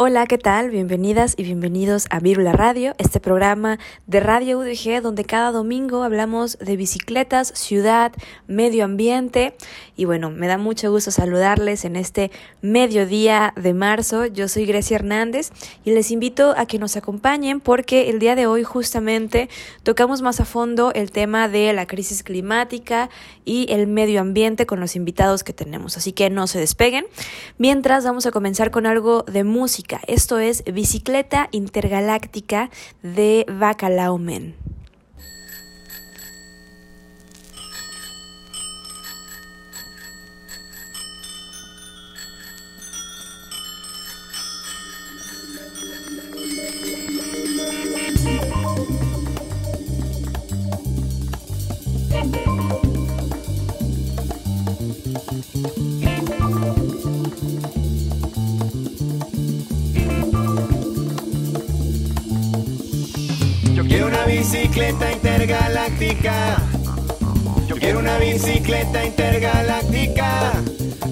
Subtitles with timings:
[0.00, 0.70] Hola, ¿qué tal?
[0.70, 6.56] Bienvenidas y bienvenidos a Virula Radio, este programa de Radio UDG donde cada domingo hablamos
[6.58, 8.12] de bicicletas, ciudad,
[8.46, 9.56] medio ambiente
[9.96, 12.30] y bueno, me da mucho gusto saludarles en este
[12.62, 14.26] mediodía de marzo.
[14.26, 15.50] Yo soy Grecia Hernández
[15.84, 19.48] y les invito a que nos acompañen porque el día de hoy justamente
[19.82, 23.10] tocamos más a fondo el tema de la crisis climática
[23.44, 27.04] y el medio ambiente con los invitados que tenemos, así que no se despeguen.
[27.56, 32.70] Mientras vamos a comenzar con algo de música esto es Bicicleta Intergaláctica
[33.02, 34.54] de Bacalao Men.
[64.28, 66.56] Bicicleta intergaláctica.
[67.66, 70.52] Yo quiero una bicicleta intergaláctica.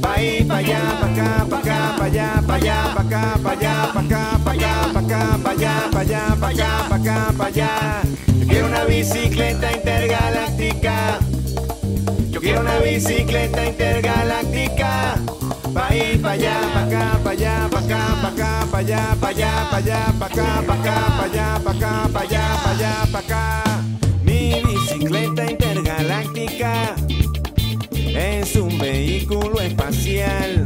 [0.00, 3.50] Pa' ir, pa' allá, pa' acá, pa' acá, pa' allá, pa' allá, pa' acá, pa'
[3.52, 7.32] allá, pa' acá, pa' allá, pa' acá, pa' allá, pa' allá, pa' allá, pa' acá,
[7.36, 8.02] pa' allá.
[8.38, 11.18] Yo quiero una bicicleta intergaláctica.
[12.30, 15.16] Yo quiero una bicicleta intergaláctica.
[15.76, 19.28] Pa' ir pa' allá, pa' acá, pa' allá, pa' acá, pa' acá, pa' allá, pa'
[19.28, 23.06] allá, pa' allá, pa' acá, pa' acá, pa' allá, pa' acá, pa' allá, pa' allá,
[23.12, 23.62] pa' acá.
[24.22, 26.96] Mi bicicleta intergaláctica
[27.92, 30.64] es un vehículo espacial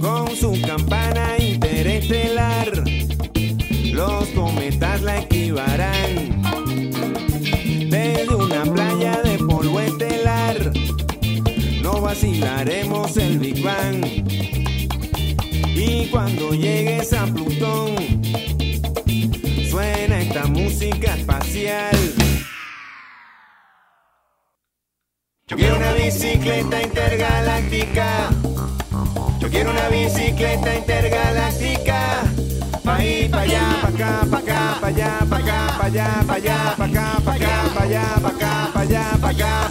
[0.00, 2.70] con su campana interestelar.
[3.92, 6.35] Los cometas la equivarán
[12.16, 14.02] vacilaremos el Big Bang.
[15.74, 17.94] Y cuando llegues a Plutón,
[19.68, 21.94] suena esta música espacial.
[25.48, 28.30] Yo quiero una bicicleta intergaláctica.
[29.38, 32.22] Yo quiero una bicicleta intergaláctica.
[32.82, 36.74] Pa' ir, pa' allá, pa' acá, pa' acá, pa' allá, pa' acá, allá, pa' allá,
[36.74, 37.18] pa' allá,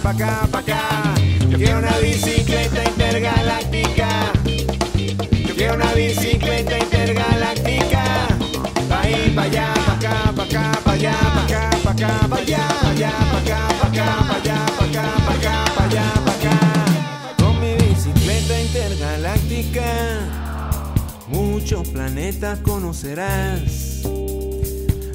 [0.02, 1.25] pa' allá, pa'.
[1.48, 4.32] Yo quiero una bicicleta intergaláctica.
[5.46, 8.26] Yo quiero una bicicleta intergaláctica.
[8.88, 12.36] Pa' ir, pa' allá, pa' acá, pa' acá, pa' allá, pa' acá, pa' acá, pa'
[12.36, 16.12] allá, pa' allá, pa' acá, pa' acá, pa' allá, pa' acá, pa' acá, pa' allá,
[16.24, 16.58] pa' acá.
[17.38, 19.86] Con mi bicicleta intergaláctica,
[21.28, 24.02] muchos planetas conocerás.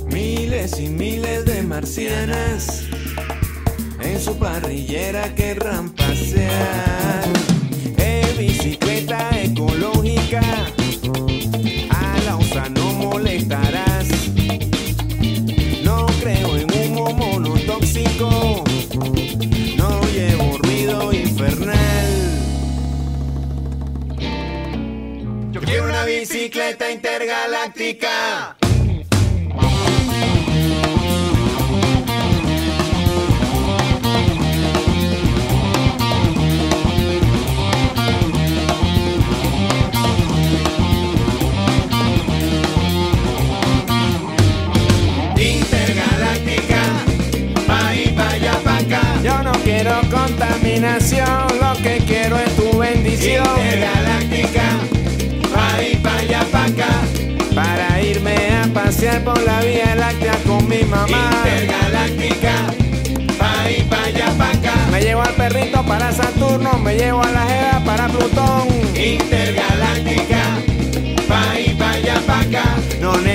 [0.07, 2.83] Miles y miles de marcianas
[4.03, 7.23] en su parrillera querrán pasear.
[7.97, 10.41] En bicicleta ecológica,
[11.89, 14.07] a la osa no molestarás.
[15.83, 18.63] No creo en humo monotóxico,
[19.77, 22.07] no llevo ruido infernal.
[25.51, 28.57] Yo quiero una bicicleta intergaláctica.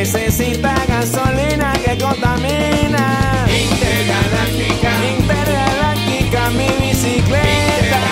[0.06, 3.04] Necesita gasolina que contamina.
[3.50, 8.02] Intergaláctica, intergaláctica, mi bicicleta.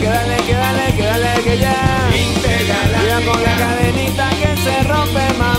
[0.00, 1.76] Que dale, que dale, que dale, que ya.
[2.16, 3.30] Intergaláctica.
[3.30, 5.49] Con la cadenita que se rompe, mamá.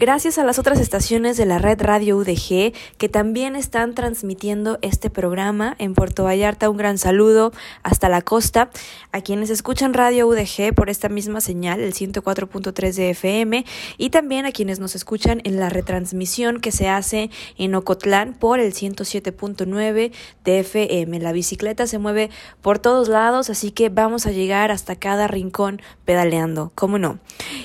[0.00, 5.10] Gracias a las otras estaciones de la red Radio UDG que también están transmitiendo este
[5.10, 6.70] programa en Puerto Vallarta.
[6.70, 7.52] Un gran saludo
[7.82, 8.70] hasta la costa.
[9.12, 13.66] A quienes escuchan Radio UDG por esta misma señal, el 104.3 de FM,
[13.98, 18.58] y también a quienes nos escuchan en la retransmisión que se hace en Ocotlán por
[18.58, 20.12] el 107.9
[20.44, 21.20] de FM.
[21.20, 22.30] La bicicleta se mueve
[22.62, 27.18] por todos lados, así que vamos a llegar hasta cada rincón pedaleando, ¿cómo no?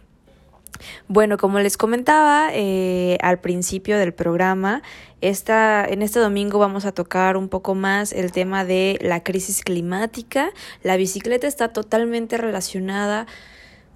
[1.07, 4.81] Bueno, como les comentaba eh, al principio del programa,
[5.21, 9.63] esta, en este domingo vamos a tocar un poco más el tema de la crisis
[9.63, 10.51] climática.
[10.81, 13.27] La bicicleta está totalmente relacionada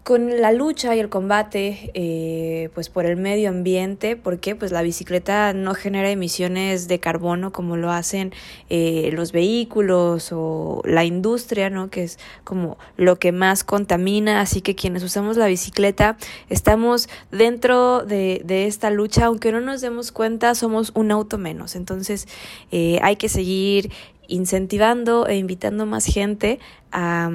[0.08, 4.82] con la lucha y el combate eh, pues por el medio ambiente porque pues la
[4.82, 8.32] bicicleta no genera emisiones de carbono como lo hacen
[8.70, 14.40] eh, los vehículos o la industria no que es como lo que más contamina.
[14.40, 16.16] Así que quienes usamos la bicicleta
[16.48, 19.26] estamos dentro de, esta lucha.
[19.26, 21.76] Aunque no nos demos cuenta somos un auto menos.
[21.76, 22.30] Entonces
[22.72, 23.92] eh, hay que seguir
[24.30, 26.60] incentivando e invitando más gente
[26.94, 27.30] a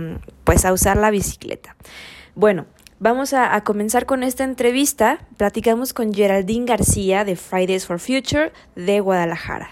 [0.44, 1.76] pues a usar la bicicleta
[2.34, 2.66] bueno,
[2.98, 5.18] vamos a, comenzar con esta entrevista.
[5.36, 9.70] Platicamos con Geraldine García de Fridays for Future de Guadalajara.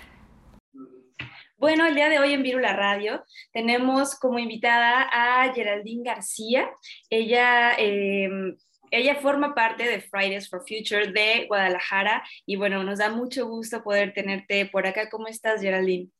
[1.56, 6.70] Bueno, el día de hoy en Virula Radio tenemos como invitada a Geraldine García.
[7.10, 8.56] Ella, em,
[8.90, 13.82] ella forma parte de Fridays for Future de Guadalajara y bueno, nos da mucho gusto
[13.82, 15.08] poder tenerte por acá.
[15.10, 16.10] ¿Cómo estás, Geraldine?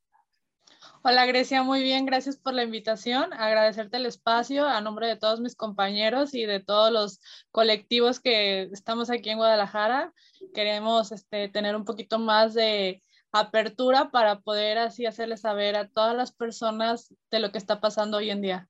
[1.03, 3.33] Hola Grecia, muy bien, gracias por la invitación.
[3.33, 7.21] Agradecerte el espacio a nombre de todos mis compañeros y de todos los
[7.51, 10.13] colectivos que estamos aquí en Guadalajara.
[10.53, 13.03] Queremos este, tener un poquito más de
[13.33, 18.19] apertura para poder así hacerles saber a todas las personas de lo que está pasando
[18.19, 18.69] hoy en día.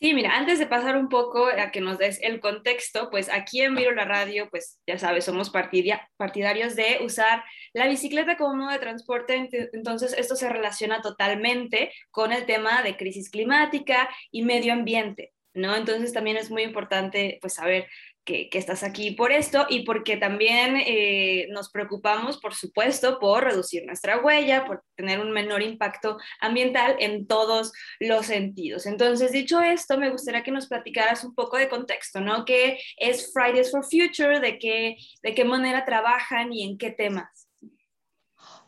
[0.00, 3.62] Sí, mira, antes de pasar un poco a que nos des el contexto, pues aquí
[3.62, 7.42] en Viro la Radio, pues ya sabes, somos partidarios de usar
[7.72, 12.96] la bicicleta como modo de transporte, entonces esto se relaciona totalmente con el tema de
[12.96, 15.32] crisis climática y medio ambiente.
[15.54, 15.74] ¿No?
[15.74, 17.88] Entonces también es muy importante pues saber
[18.28, 23.86] que, estás aquí por esto y porque también eh, nos preocupamos, por supuesto, por reducir
[23.86, 28.84] nuestra huella, por tener un menor impacto ambiental en todos los sentidos.
[28.84, 32.44] Entonces, dicho esto, me gustaría que nos platicaras un poco de contexto, ¿no?
[32.44, 34.40] ¿Qué es Fridays for Future?
[34.40, 37.47] ¿De qué, de qué manera trabajan y en qué temas?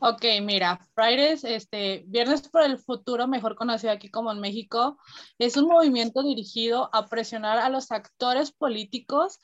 [0.02, 4.96] Ok, mira, Fridays, este, Viernes por el Futuro, mejor conocido aquí como en México,
[5.38, 9.40] es un movimiento dirigido a presionar a los actores políticos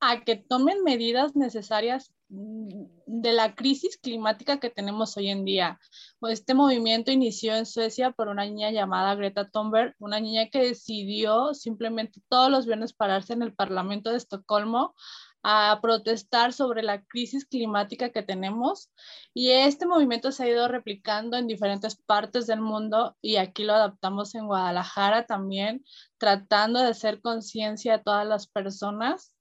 [0.00, 5.78] a que tomen medidas necesarias mm, de la crisis climática que tenemos hoy en día.
[6.22, 11.54] Este movimiento inició en Suecia por una niña llamada Greta Thunberg, una niña que decidió
[11.54, 14.96] simplemente todos los viernes pararse en el Parlamento de Estocolmo
[15.42, 18.90] a protestar sobre la crisis climática que tenemos.
[19.34, 23.74] Y este movimiento se ha ido replicando en diferentes partes del mundo y aquí lo
[23.74, 25.84] adaptamos en Guadalajara también,
[26.18, 29.34] tratando de hacer conciencia a todas las personas.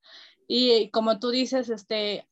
[0.47, 2.27] Y como tú dices, este,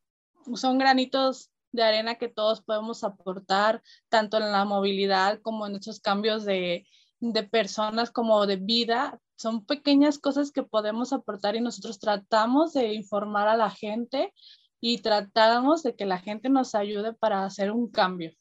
[0.56, 6.00] son granitos de arena que todos podemos aportar, tanto en la movilidad como en estos
[6.00, 6.88] cambios de,
[7.20, 12.94] de personas como de vida, son pequeñas cosas que podemos aportar y nosotros tratamos de
[12.94, 14.34] informar a la gente
[14.82, 18.34] y tratamos de que la gente nos ayude para hacer un cambio.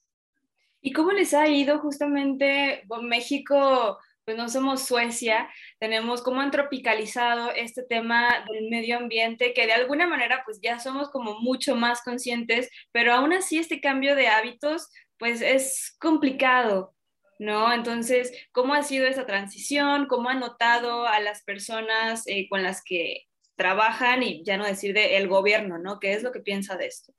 [0.80, 3.98] ¿Y cómo les ha ido justamente México?
[4.24, 9.72] Pues no somos Suecia, tenemos cómo han tropicalizado este tema del medio ambiente, que de
[9.72, 14.28] alguna manera pues ya somos como mucho más conscientes, pero aún así este cambio de
[14.28, 16.94] hábitos pues es complicado.
[17.38, 17.72] ¿No?
[17.72, 20.06] Entonces, ¿cómo ha sido esa transición?
[20.06, 24.94] ¿Cómo ha notado a las personas eh, con las que trabajan y ya no decir
[24.94, 25.98] de el gobierno, ¿no?
[25.98, 27.12] ¿Qué es lo que piensa de esto?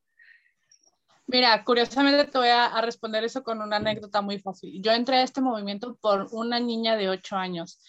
[1.32, 4.82] Mira, curiosamente te voy a, responder eso con una anécdota muy fácil.
[4.82, 7.80] Yo entré a este movimiento por una niña de ocho años,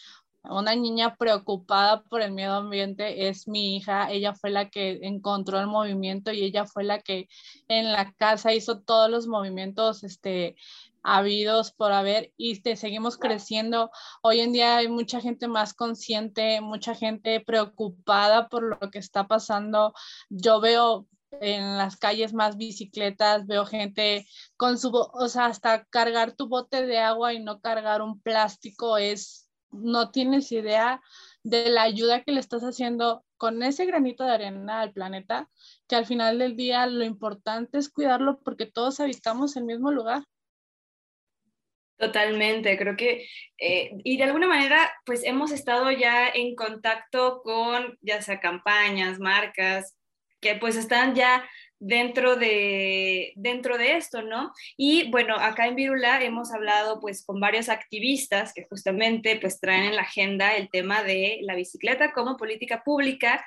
[0.42, 5.58] una niña preocupada por el medio ambiente, es mi hija, ella fue la que encontró
[5.58, 7.28] el movimiento y ella fue la que
[7.68, 10.54] en la casa hizo todos los movimientos este,
[11.02, 13.90] habidos por haber y te seguimos creciendo.
[14.22, 19.26] Hoy en día hay mucha gente más consciente, mucha gente preocupada por lo que está
[19.26, 19.92] pasando.
[20.28, 21.06] Yo veo
[21.40, 24.26] en las calles más bicicletas, veo gente
[24.56, 28.98] con su, o sea, hasta cargar tu bote de agua y no cargar un plástico
[28.98, 31.00] es no tienes idea
[31.42, 35.48] de la ayuda que le estás haciendo con ese granito de arena al planeta,
[35.86, 40.24] que al final del día lo importante es cuidarlo porque todos habitamos el mismo lugar.
[42.00, 43.26] Totalmente, creo que,
[43.58, 49.18] eh, y de alguna manera, pues hemos estado ya en contacto con ya sea campañas,
[49.18, 49.98] marcas,
[50.40, 51.46] que pues están ya
[51.78, 54.50] dentro de, dentro de esto, ¿no?
[54.78, 59.84] Y bueno, acá en Virula hemos hablado pues con varios activistas que justamente pues traen
[59.84, 63.44] en la agenda el tema de la bicicleta como política pública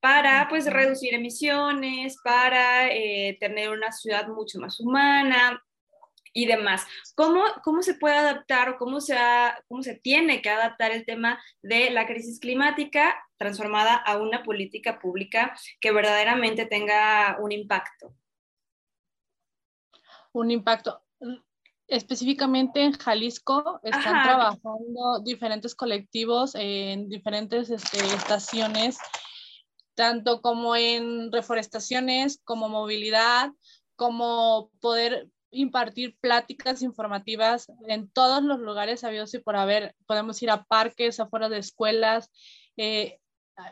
[0.00, 5.62] para pues reducir emisiones, para eh, tener una ciudad mucho más humana,
[6.32, 6.86] y demás.
[7.14, 9.16] ¿Cómo, ¿Cómo se puede adaptar o cómo se,
[9.68, 14.98] cómo se tiene que adaptar el tema de la crisis climática transformada a una política
[14.98, 18.14] pública que verdaderamente tenga un impacto?
[20.32, 21.02] Un impacto.
[21.88, 28.98] Específicamente en Jalisco están trabajando diferentes colectivos en diferentes este, estaciones,
[29.96, 33.50] tanto como en reforestaciones, como movilidad,
[33.96, 39.94] como poder impartir pláticas informativas en todos los lugares habidos y por haber.
[40.06, 42.30] Podemos ir a parques, afuera de escuelas,
[42.76, 43.18] eh,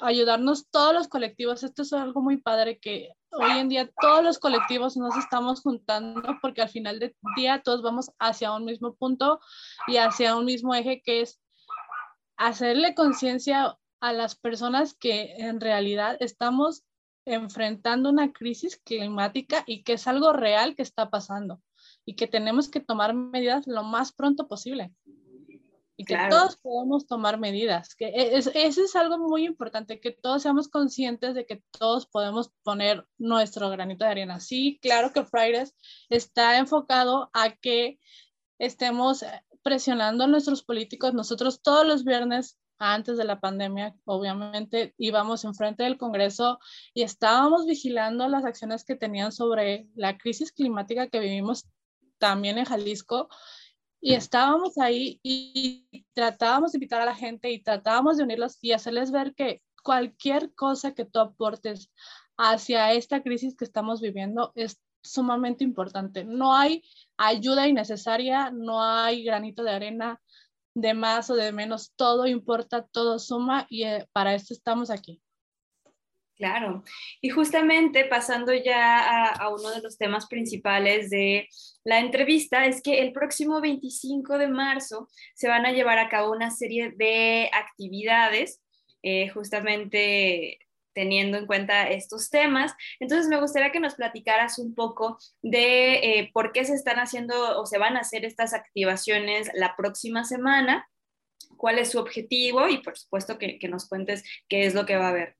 [0.00, 1.62] ayudarnos todos los colectivos.
[1.62, 6.36] Esto es algo muy padre que hoy en día todos los colectivos nos estamos juntando
[6.40, 9.40] porque al final del día todos vamos hacia un mismo punto
[9.86, 11.40] y hacia un mismo eje que es
[12.36, 16.84] hacerle conciencia a las personas que en realidad estamos
[17.24, 21.60] enfrentando una crisis climática y que es algo real que está pasando
[22.08, 24.94] y que tenemos que tomar medidas lo más pronto posible.
[25.94, 27.94] Y que todos podemos tomar medidas.
[27.94, 32.06] Que e, es, eso es algo muy importante, que todos seamos conscientes de que todos
[32.06, 34.40] podemos poner nuestro granito de arena.
[34.40, 35.74] Sí, claro que Fridays
[36.08, 37.98] está enfocado a que
[38.58, 39.22] estemos
[39.62, 41.12] presionando a nuestros políticos.
[41.12, 46.58] Nosotros todos los viernes antes de la pandemia, obviamente íbamos enfrente del Congreso
[46.94, 51.66] y estábamos vigilando las acciones que tenían sobre la crisis climática que vivimos
[52.18, 53.28] también en Jalisco,
[54.00, 58.72] y estábamos ahí y tratábamos de invitar a la gente y tratábamos de unirlos y
[58.72, 61.90] hacerles ver que cualquier cosa que tú aportes
[62.36, 66.24] hacia esta crisis que estamos viviendo es sumamente importante.
[66.24, 66.82] No hay
[67.16, 70.20] ayuda innecesaria, no hay granito de arena
[70.74, 75.20] de más o de menos, todo importa, todo suma y eh, para esto estamos aquí.
[76.38, 76.84] Claro,
[77.20, 81.48] y justamente pasando ya a, uno de los temas principales de
[81.82, 86.30] la entrevista, es que el próximo 25 de marzo se van a llevar a cabo
[86.30, 88.62] una serie de actividades,
[89.02, 90.60] eh, justamente
[90.92, 92.72] teniendo en cuenta estos temas.
[93.00, 97.60] Entonces, me gustaría que nos platicaras un poco de eh, por qué se están haciendo
[97.60, 100.88] o se van a hacer estas activaciones la próxima semana,
[101.56, 104.96] cuál es su objetivo y, por supuesto, que, que nos cuentes qué es lo que
[104.96, 105.37] va a haber.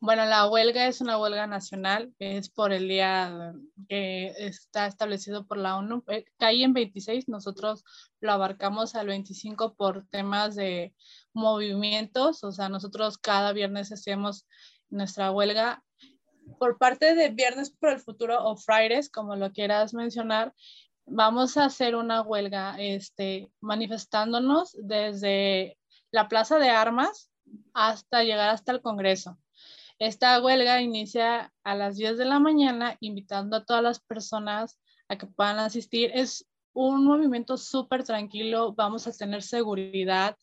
[0.00, 3.52] Bueno, la huelga es una huelga nacional, es por el día
[3.88, 6.04] que está establecido por la ONU.
[6.06, 7.82] Eh, cae en 26, nosotros
[8.20, 10.94] lo abarcamos al 25 por temas de
[11.32, 14.46] movimientos, o sea, nosotros cada viernes hacemos
[14.88, 15.82] nuestra huelga.
[16.60, 20.54] Por parte de Viernes por el Futuro o Fridays, como lo quieras mencionar,
[21.06, 25.76] vamos a hacer una huelga este, manifestándonos desde
[26.12, 27.32] la Plaza de Armas
[27.74, 29.38] hasta llegar hasta el Congreso.
[29.98, 34.78] Esta huelga inicia a las 10 de la mañana, invitando a todas las personas
[35.08, 36.12] a que puedan asistir.
[36.14, 40.36] Es un movimiento súper tranquilo, vamos a tener seguridad,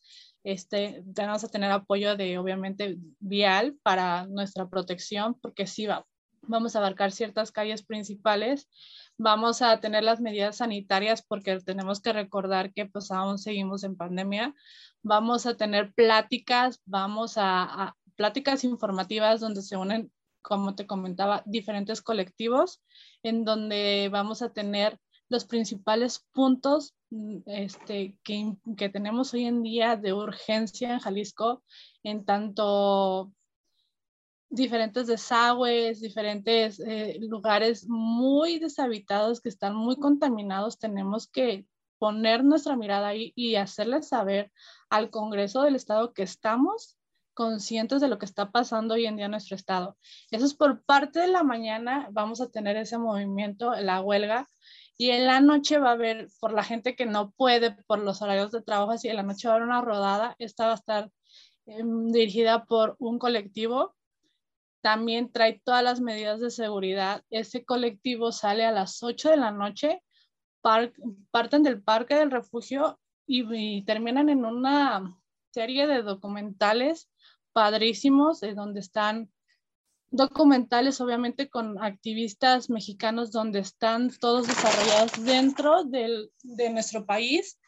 [0.44, 6.06] este, vamos a tener apoyo de, obviamente, vial para nuestra protección, porque sí va,
[6.42, 8.68] vamos a abarcar ciertas calles principales,
[9.16, 13.96] vamos a tener las medidas sanitarias porque tenemos que recordar que pues aún seguimos en
[13.96, 14.54] pandemia,
[15.02, 20.10] vamos a tener pláticas, vamos a, pláticas informativas donde se unen,
[20.42, 22.82] como te comentaba, diferentes colectivos,
[23.22, 26.94] en donde vamos a tener los principales puntos
[27.46, 31.62] este, que, que, tenemos hoy en día de urgencia en Jalisco,
[32.02, 33.32] en tanto
[34.48, 41.66] diferentes desagües, diferentes eh, lugares muy deshabitados que están muy contaminados, tenemos que
[41.98, 44.52] poner nuestra mirada ahí y hacerles saber
[44.90, 46.96] al Congreso del Estado que estamos
[47.36, 49.96] conscientes de lo que está pasando hoy en día en nuestro estado.
[50.30, 54.48] Eso es por parte de la mañana, vamos a tener ese movimiento, la huelga,
[54.96, 58.22] y en la noche va a haber, por la gente que no puede, por los
[58.22, 60.76] horarios de trabajo, así en la noche va a haber una rodada, esta va a
[60.76, 61.10] estar
[61.66, 63.94] em, dirigida por un colectivo,
[64.80, 69.50] también trae todas las medidas de seguridad, ese colectivo sale a las 8 de la
[69.50, 70.02] noche,
[71.30, 75.16] parten del parque del refugio y, terminan en una
[75.50, 77.10] serie de documentales
[77.56, 79.32] padrísimos, de donde están
[80.10, 87.58] documentales, obviamente, con activistas mexicanos, donde están todos desarrollados dentro del, de nuestro país.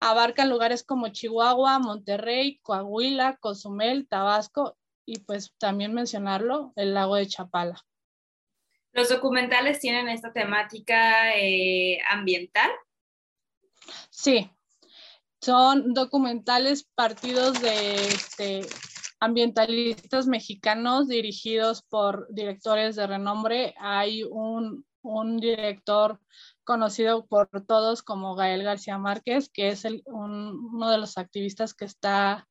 [0.00, 7.26] Abarcan lugares como Chihuahua, Monterrey, Coahuila, Cozumel, Tabasco y pues también mencionarlo, el lago de
[7.26, 7.82] Chapala.
[8.92, 12.70] ¿Los documentales tienen esta temática eh, ambiental?
[14.10, 14.50] Sí,
[15.40, 18.60] son documentales partidos de este,
[19.22, 23.72] ambientalistas mexicanos dirigidos por directores de renombre.
[23.78, 26.18] Hay un, un director
[26.64, 31.84] conocido por todos como Gael García Márquez, que es el, uno de los activistas que
[31.84, 32.48] está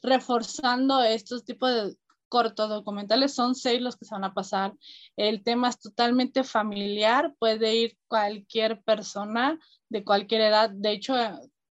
[0.00, 1.96] reforzando estos tipos de
[2.28, 3.34] cortos documentales.
[3.34, 4.74] Son seis los que se van a pasar.
[5.16, 9.58] El tema es totalmente familiar, puede ir cualquier persona
[9.88, 10.70] de cualquier edad.
[10.70, 11.16] De hecho,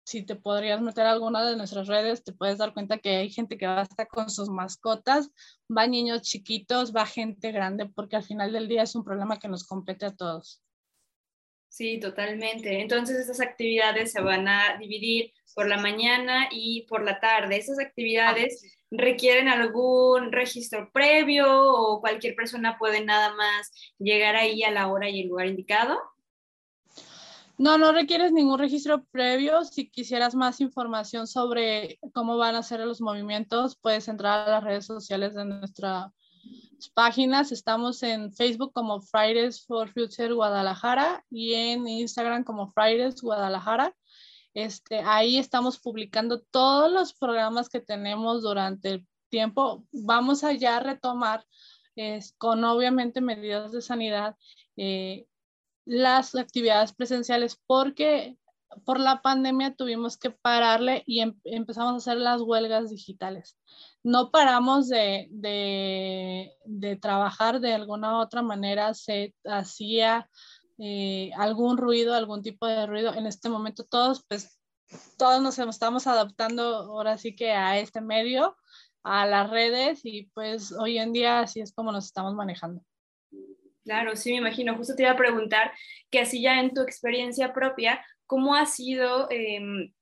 [0.06, 3.32] si te podrías meter a alguna de nuestras redes, te puedes dar cuenta que hay
[3.32, 5.32] gente que va a estar con sus mascotas,
[5.76, 9.48] va niños chiquitos, va gente grande, porque al final del día es un problema que
[9.48, 10.62] nos compete a todos.
[11.70, 12.82] Sí, totalmente.
[12.82, 17.58] Entonces, estas actividades se van a dividir por la mañana y por la tarde.
[17.58, 24.72] Estas actividades requieren algún registro previo o cualquier persona puede nada más llegar ahí a
[24.72, 26.00] la hora y el lugar indicado.
[27.58, 29.64] No, no requieres ningún registro previo.
[29.64, 34.64] Si quisieras más información sobre cómo van a ser los movimientos, puedes entrar a las
[34.64, 36.12] redes sociales de nuestra
[36.94, 37.52] páginas.
[37.52, 43.96] Estamos en Facebook como Fridays for Future Guadalajara y en Instagram como Fridays Guadalajara.
[44.54, 49.86] Este, ahí estamos publicando todos los programas que tenemos durante el tiempo.
[49.92, 51.46] Vamos a retomar
[52.38, 54.36] con obviamente medidas de sanidad
[54.76, 55.26] eh,
[55.86, 58.38] las actividades presenciales porque
[58.84, 63.58] por la pandemia tuvimos que pararle y em, empezamos a hacer las huelgas digitales
[64.06, 70.30] no paramos de, de, trabajar de alguna u otra manera, se hacía
[70.78, 73.16] eh, algún ruido, algún tipo de ruido.
[73.16, 74.60] En este momento todos, pues,
[75.18, 78.56] todos nos estamos adaptando ahora sí que a este medio,
[79.02, 82.84] a las redes y pues hoy en día así es como nos estamos manejando.
[83.86, 84.76] Claro, sí, me imagino.
[84.76, 85.72] Justo te iba a preguntar
[86.10, 89.94] que así ya en tu experiencia propia, ¿cómo ha sido em,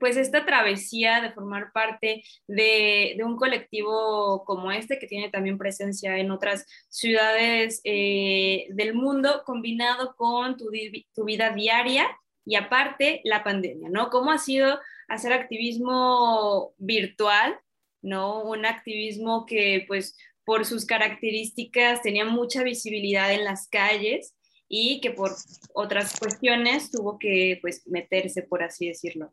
[0.00, 6.18] pues esta travesía de formar parte de, un colectivo como este, que tiene también presencia
[6.18, 10.70] en otras ciudades eh, del mundo, combinado con tu,
[11.14, 12.08] tu, vida diaria
[12.44, 14.10] y aparte la pandemia, ¿no?
[14.10, 17.56] ¿Cómo ha sido hacer activismo virtual,
[18.02, 18.42] ¿no?
[18.42, 24.34] Un activismo que pues por sus características tenía mucha visibilidad en las calles
[24.68, 25.32] y que por
[25.74, 29.30] otras cuestiones tuvo que pues meterse, por así decirlo.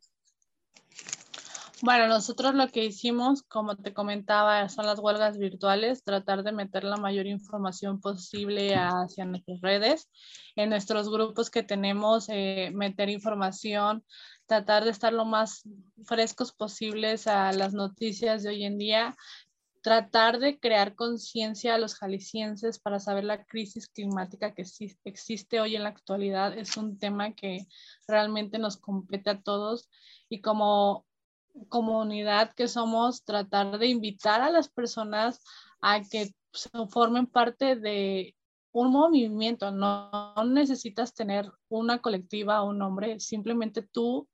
[1.82, 6.84] Bueno, nosotros lo que hicimos, como te comentaba, son las huelgas virtuales, tratar de meter
[6.84, 10.10] la mayor información posible hacia nuestras redes.
[10.58, 14.04] En nuestros grupos que tenemos, eh, meter información,
[14.46, 15.64] tratar de estar lo más
[16.04, 19.16] frescos posibles a las noticias de hoy en día,
[19.82, 24.66] tratar de crear conciencia a los jaliscienses para saber la crisis climática que
[25.06, 26.58] existe hoy en la actualidad.
[26.58, 27.66] Es un tema que
[28.08, 29.90] realmente nos compete a todos
[30.28, 31.06] y como
[31.70, 35.42] comunidad que somos, tratar de invitar a las personas
[35.82, 36.34] a que
[36.90, 38.36] formen parte de
[38.72, 39.72] un movimiento.
[39.72, 44.28] No, necesitas tener una colectiva o un nombre, simplemente tú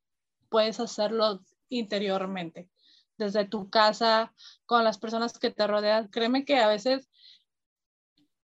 [0.49, 2.69] puedes hacerlo interiormente,
[3.17, 4.33] desde tu casa,
[4.65, 6.07] con las personas que te rodean.
[6.09, 7.09] Créeme que a veces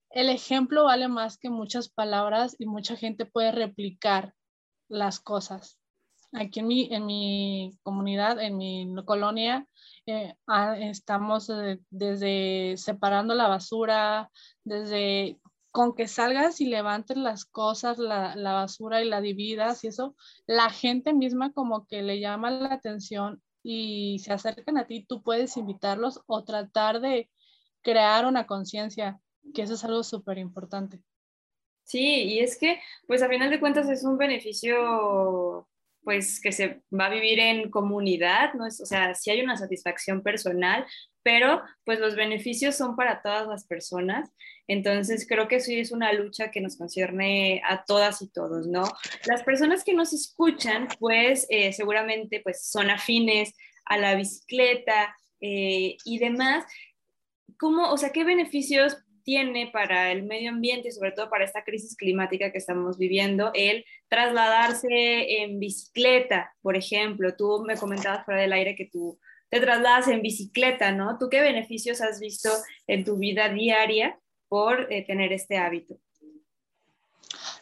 [0.09, 4.33] el ejemplo vale más que muchas palabras y mucha gente puede replicar
[4.87, 5.79] las cosas
[6.33, 9.67] aquí en mi, en mi comunidad, en mi colonia,
[10.05, 14.29] eh, ah, estamos eh, desde separando la basura,
[14.63, 15.39] desde
[15.71, 20.15] con que salgas y levantes las cosas, la, la, basura y la dividas y eso,
[20.45, 25.23] la gente misma como que le llama la atención y se acercan a ti, tú
[25.23, 27.29] puedes invitarlos o tratar de
[27.81, 29.19] crear una conciencia,
[29.53, 31.01] que eso es algo súper importante.
[31.83, 35.67] Sí, y es que, pues a final de cuentas es un beneficio
[36.03, 38.65] pues que se va a vivir en comunidad, ¿no?
[38.65, 40.85] O sea, sí hay una satisfacción personal,
[41.23, 44.29] pero pues los beneficios son para todas las personas.
[44.67, 48.83] Entonces creo que sí es una lucha que nos concierne a todas y todos, ¿no?
[49.25, 53.53] Las personas que nos escuchan, pues eh, seguramente pues son afines
[53.85, 56.65] a la bicicleta eh, y demás.
[57.57, 61.63] ¿Cómo, o sea, qué beneficios tiene para el medio ambiente y sobre todo para esta
[61.63, 67.35] crisis climática que estamos viviendo el trasladarse en bicicleta, por ejemplo.
[67.35, 71.17] Tú me comentabas fuera del aire que tú te trasladas en bicicleta, ¿no?
[71.17, 72.49] ¿Tú qué beneficios has visto
[72.87, 75.99] en tu vida diaria por eh, tener este hábito?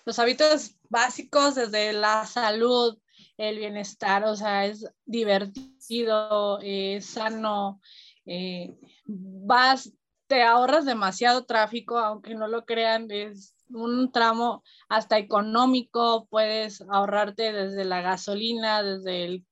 [0.05, 2.97] Los hábitos básicos desde la salud,
[3.37, 7.81] el bienestar, o sea, es divertido, es sano,
[8.25, 8.73] eh,
[9.05, 9.91] vas,
[10.31, 17.51] te ahorras demasiado tráfico, aunque no lo crean, es un tramo hasta económico, puedes ahorrarte
[17.51, 19.45] desde la gasolina, desde el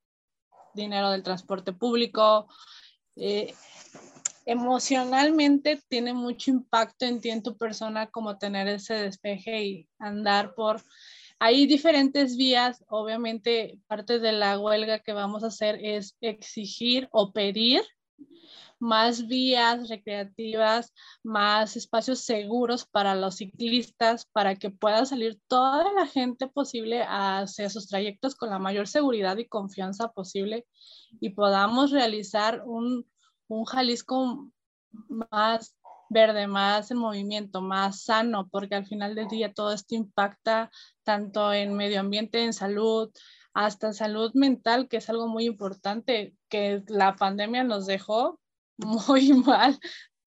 [0.73, 2.47] dinero del transporte público.
[3.17, 3.53] Eh,
[4.45, 10.53] emocionalmente tiene mucho impacto en ti, en tu persona, como tener ese despeje y andar
[10.55, 10.81] por...
[11.39, 17.33] Hay diferentes vías, obviamente parte de la huelga que vamos a hacer es exigir o
[17.33, 17.81] pedir
[18.79, 26.07] más vías recreativas, más espacios seguros para los ciclistas, para que pueda salir toda la
[26.07, 30.65] gente posible hacia sus trayectos con la mayor seguridad y confianza posible
[31.19, 33.05] y podamos realizar un,
[33.47, 34.49] un Jalisco
[34.91, 35.75] más
[36.09, 40.71] verde, más en movimiento, más sano, porque al final del día todo esto impacta
[41.03, 43.11] tanto en medio ambiente, en salud,
[43.65, 48.39] hasta salud mental, que es algo muy importante que la pandemia nos dejó
[48.77, 49.77] muy mal.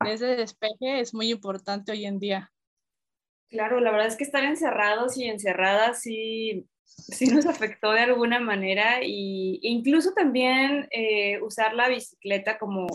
[0.05, 2.53] Ese despeje es muy importante hoy en día.
[3.49, 8.39] Claro, la verdad es que estar encerrados y encerradas sí, sí nos afectó de alguna
[8.39, 12.87] manera y incluso también eh, usar la bicicleta como,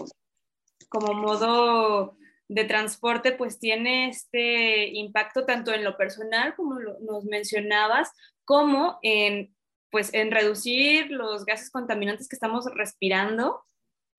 [0.87, 2.15] como modo
[2.47, 8.11] de transporte pues tiene este impacto tanto en lo personal como nos mencionabas
[8.45, 9.56] como en
[9.97, 13.65] pues en reducir los gases contaminantes que estamos respirando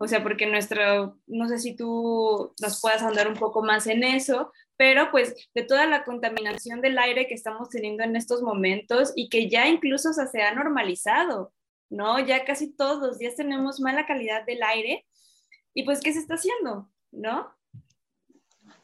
[0.01, 4.05] o sea, porque nuestro, no sé si tú nos puedas andar un poco más en
[4.05, 9.13] eso, pero pues de toda la contaminación del aire que estamos teniendo en estos momentos
[9.17, 11.53] y que ya incluso se ha normalizado,
[11.91, 12.21] ¿no?
[12.21, 15.05] Ya casi todos los días tenemos mala calidad del aire
[15.75, 16.89] y pues, ¿qué se está haciendo?
[17.11, 17.53] ¿No?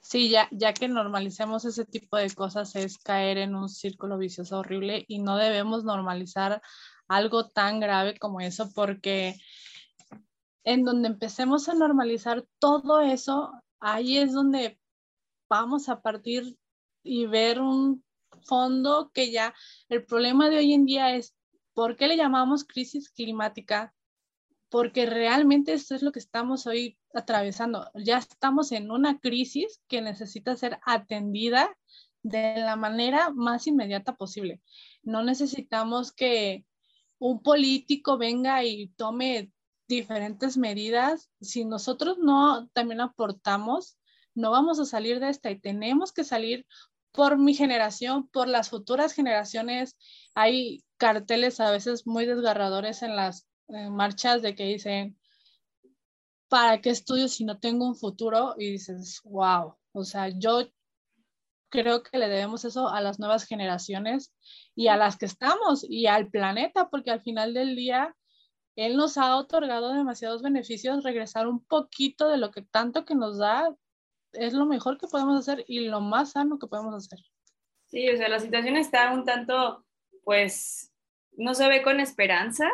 [0.04, 4.58] Sí, ya, ya que normalicemos ese tipo de cosas es caer en un círculo vicioso
[4.58, 6.60] horrible y no debemos normalizar
[7.08, 9.34] algo tan grave como eso porque
[10.62, 14.78] en donde empecemos a normalizar todo eso, ahí es donde
[15.48, 16.58] vamos a partir
[17.02, 18.04] y ver un
[18.42, 19.54] fondo que ya
[19.88, 21.34] el problema de hoy en día es,
[21.72, 23.94] ¿por qué le llamamos crisis climática?
[24.74, 27.88] Porque realmente esto es lo que estamos hoy atravesando.
[27.94, 31.78] Ya estamos en una crisis que necesita ser atendida
[32.24, 34.60] de la manera más inmediata posible.
[35.04, 36.66] No necesitamos que
[37.20, 39.52] un político venga y tome
[39.86, 43.96] diferentes medidas, si nosotros no también aportamos,
[44.34, 46.66] no vamos a salir de esta y tenemos que salir
[47.12, 49.96] por mi generación, por las futuras generaciones.
[50.34, 55.18] Hay carteles a veces muy desgarradores en las marchas de que dicen,
[56.48, 58.54] ¿para qué estudio si no tengo un futuro?
[58.58, 60.68] Y dices, wow, o sea, yo
[61.68, 64.32] creo que le debemos eso a las nuevas generaciones
[64.76, 68.14] y a las que estamos y al planeta, porque al final del día
[68.76, 73.38] él nos ha otorgado demasiados beneficios, regresar un poquito de lo que tanto que nos
[73.38, 73.74] da
[74.32, 77.20] es lo mejor que podemos hacer y lo más sano que podemos hacer.
[77.86, 79.84] Sí, o sea, la situación está un tanto,
[80.24, 80.92] pues,
[81.32, 82.68] no se ve con esperanza,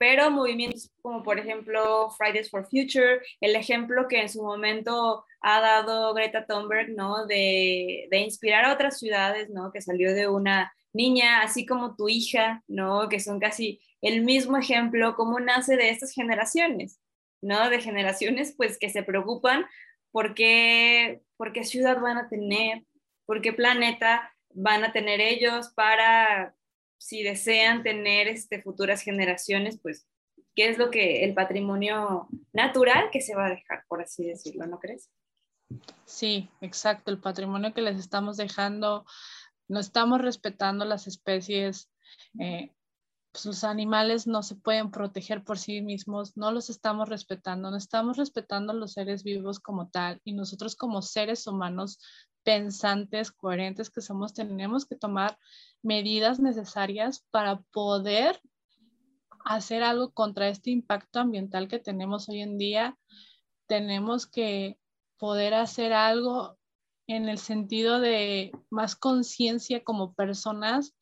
[0.00, 5.60] pero movimientos como por ejemplo Fridays for Future, el ejemplo que en su momento ha
[5.60, 7.26] dado Greta Thunberg, ¿no?
[7.26, 9.70] De, de inspirar a otras ciudades, ¿no?
[9.70, 13.10] Que salió de una niña, así como tu hija, ¿no?
[13.10, 16.98] Que son casi el mismo ejemplo, cómo nace de estas generaciones,
[17.42, 17.68] ¿no?
[17.68, 19.66] De generaciones pues que se preocupan
[20.12, 22.84] por qué, por qué ciudad van a tener,
[23.26, 26.54] por qué planeta van a tener ellos para,
[27.00, 30.06] si desean tener este, futuras generaciones, pues,
[30.54, 34.66] qué es lo que el patrimonio natural que se va a dejar, por así decirlo,
[34.66, 35.10] ¿no crees?
[36.04, 39.06] Sí, exacto, el patrimonio que les estamos dejando,
[39.66, 41.90] no estamos respetando las especies,
[42.38, 42.70] eh,
[43.32, 47.76] pues, los animales no se pueden proteger por sí mismos, no los estamos respetando, no
[47.76, 51.98] estamos respetando los seres vivos como tal y nosotros como seres humanos
[52.42, 55.38] pensantes, coherentes que somos, tenemos que tomar
[55.82, 58.40] medidas necesarias para poder
[59.44, 62.98] hacer algo contra este impacto ambiental que tenemos hoy en día.
[63.66, 64.78] Tenemos que
[65.18, 66.58] poder hacer algo
[67.06, 70.94] en el sentido de más conciencia como personas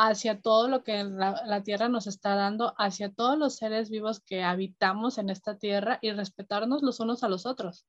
[0.00, 4.44] hacia todo lo que la, tierra nos está dando, hacia todos los seres vivos que
[4.44, 7.84] habitamos en esta tierra y respetarnos los unos a los otros.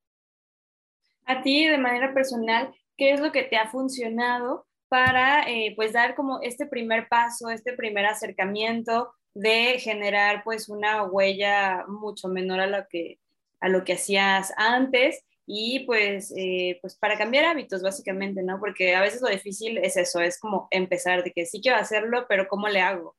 [1.25, 5.93] A ti, de manera personal, qué es lo que te ha funcionado para eh, pues
[5.93, 12.59] dar como este primer paso, este primer acercamiento de generar pues una huella mucho menor
[12.59, 13.19] a lo que,
[13.59, 18.59] a lo que hacías antes y pues, eh, pues para cambiar hábitos básicamente, ¿no?
[18.59, 22.27] Porque a veces lo difícil es eso, es como empezar de que sí quiero hacerlo,
[22.29, 23.17] pero ¿cómo le hago?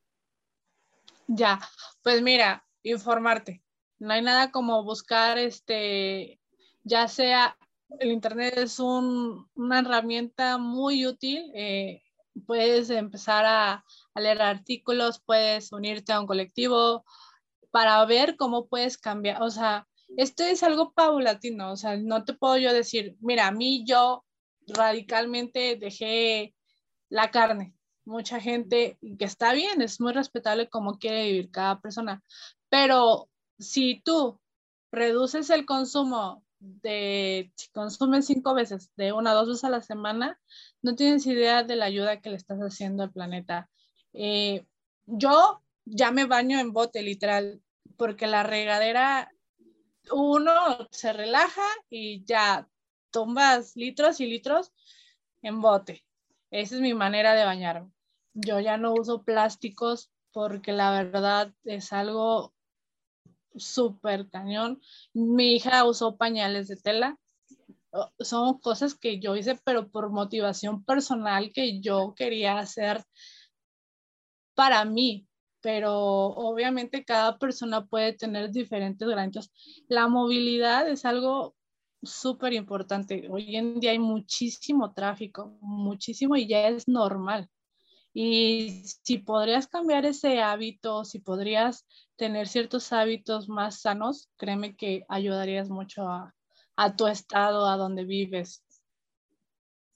[1.27, 1.59] Ya,
[2.05, 3.65] pues mira, informarte.
[3.99, 6.41] No hay nada como buscar, este,
[6.85, 7.57] ya sea
[7.99, 11.51] el Internet es una herramienta muy útil.
[11.55, 12.03] Eh,
[12.47, 17.05] puedes empezar a, leer artículos, puedes unirte a un colectivo
[17.71, 19.43] para ver cómo puedes cambiar.
[19.43, 21.73] O sea, esto es algo paulatino.
[21.73, 24.25] O sea, no te puedo yo decir, mira, a mí yo
[24.67, 26.55] radicalmente dejé
[27.09, 27.75] la carne.
[28.05, 32.23] Mucha gente, que está bien, es muy respetable cómo quiere vivir cada persona.
[32.69, 34.41] Pero si tú
[34.91, 39.83] reduces el consumo de, si consumes cinco veces, de una a dos veces a la
[39.83, 40.39] semana,
[40.83, 43.69] no tienes idea de la ayuda que le estás haciendo al planeta.
[44.13, 44.67] Eh,
[45.07, 47.63] yo ya me baño en bote, literal,
[47.97, 49.31] porque la regadera,
[50.13, 50.53] uno
[50.91, 52.69] se relaja y ya
[53.11, 54.73] tomas litros y litros
[55.43, 56.05] en bote.
[56.51, 57.91] Esa es mi manera de bañarme.
[58.35, 62.55] Yo ya no uso plásticos porque la verdad es algo
[63.57, 64.81] súper cañón.
[65.13, 67.19] Mi hija usó pañales de tela.
[68.21, 73.05] Son cosas que yo hice, pero por motivación personal que yo quería hacer
[74.55, 75.27] para mí.
[75.61, 79.53] Pero obviamente cada persona puede tener diferentes granjas.
[79.89, 81.55] La movilidad es algo
[82.03, 83.29] súper importante.
[83.31, 87.49] Hoy en día hay muchísimo tráfico, muchísimo y ya es normal.
[88.13, 95.05] Y si podrías cambiar ese hábito, si podrías tener ciertos hábitos más sanos, créeme que
[95.09, 96.35] ayudarías mucho a,
[96.97, 98.65] tu estado, a donde vives.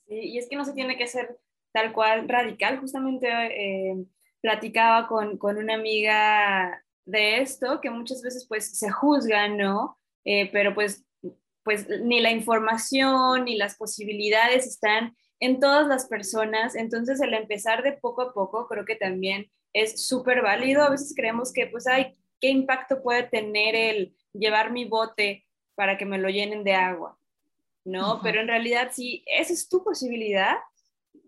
[0.06, 1.40] Sí, y es que no se tiene que ser
[1.72, 2.78] tal cual radical.
[2.78, 4.04] Justamente eh,
[4.44, 9.98] platicaba con, una amiga de esto, que muchas veces pues se juzga, ¿no?
[10.26, 11.02] Eh, pero pues,
[11.62, 16.76] pues ni la información ni las posibilidades están en todas las personas.
[16.76, 20.82] Entonces el empezar de poco a poco creo que también es súper válido.
[20.82, 25.96] A veces creemos que, pues, ay, ¿qué impacto puede tener el llevar mi bote para
[25.96, 27.18] que me lo llenen de agua?
[27.82, 28.20] ¿No?
[28.22, 30.58] Pero en realidad, si esa es tu posibilidad,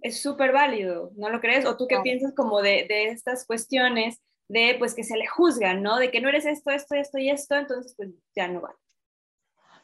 [0.03, 1.65] es súper válido, ¿no lo crees?
[1.67, 5.83] ¿O tú qué piensas como de, de, estas cuestiones de, pues, que se le juzgan,
[5.83, 5.97] ¿no?
[5.99, 8.77] De que no eres esto, esto, esto y esto, entonces, pues, ya no vale.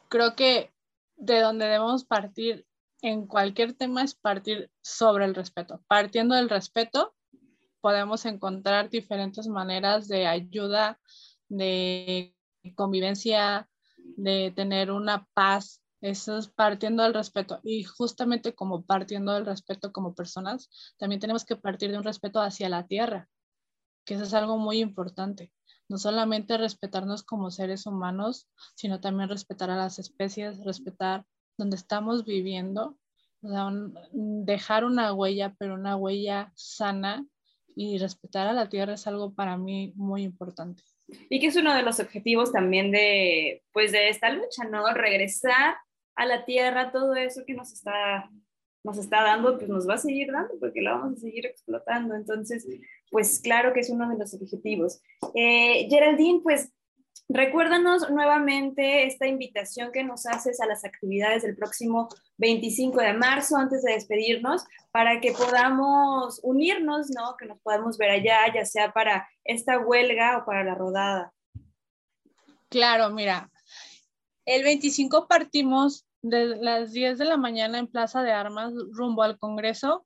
[0.09, 0.71] Creo que
[1.15, 2.65] de donde debemos partir
[3.01, 5.83] en cualquier tema es partir sobre el respeto.
[5.87, 7.13] Partiendo del respeto,
[7.81, 10.99] podemos encontrar diferentes maneras de ayuda,
[11.49, 12.33] de
[12.75, 15.82] convivencia, de tener una paz.
[16.03, 17.61] Eso es partiendo del respeto.
[17.63, 22.41] Y justamente como partiendo del respeto como personas, también tenemos que partir de un respeto
[22.41, 23.29] hacia la tierra,
[24.05, 25.53] que eso es algo muy importante.
[25.87, 31.25] No solamente respetarnos como seres humanos, sino también respetar a las especies, respetar
[31.57, 32.97] donde estamos viviendo,
[34.11, 37.25] dejar una huella, pero una huella sana
[37.77, 40.83] y respetar a la tierra es algo para mí muy importante.
[41.29, 44.93] Y que es uno de los objetivos también de, pues, de esta lucha, ¿no?
[44.93, 45.75] Regresar
[46.15, 48.29] a la tierra, todo eso que nos está,
[48.83, 52.15] nos está dando, pues nos va a seguir dando porque lo vamos a seguir explotando.
[52.15, 52.67] Entonces,
[53.11, 55.01] pues claro que es uno de los objetivos.
[55.35, 56.73] Eh, Geraldine, pues
[57.29, 63.55] Recuérdanos nuevamente esta invitación que nos haces a las actividades del próximo 25 de marzo
[63.55, 67.37] antes de despedirnos para que podamos unirnos, ¿no?
[67.37, 71.33] Que nos podamos ver allá, ya sea para esta huelga o para la rodada.
[72.69, 73.49] Claro, mira,
[74.45, 79.37] el 25 partimos de las 10 de la mañana en Plaza de Armas rumbo al
[79.37, 80.05] Congreso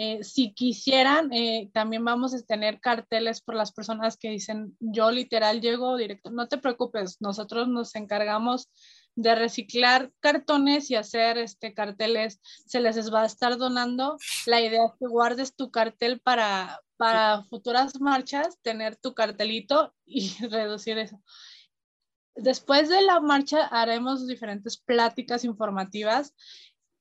[0.00, 5.10] eh, si quisieran, eh, también vamos a tener carteles por las personas que dicen, yo
[5.10, 8.70] literal llego directo, no te preocupes, nosotros nos encargamos
[9.16, 14.18] de reciclar cartones y hacer este, carteles, se les va a estar donando.
[14.46, 20.28] La idea es que guardes tu cartel para, para futuras marchas, tener tu cartelito y
[20.48, 21.20] reducir eso.
[22.38, 26.34] Después de la marcha haremos diferentes pláticas informativas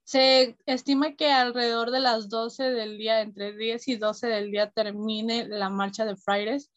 [0.07, 4.71] se estima que alrededor de las 12 del día, entre 10 y 12 del día,
[4.71, 6.71] termine la marcha de Fridays.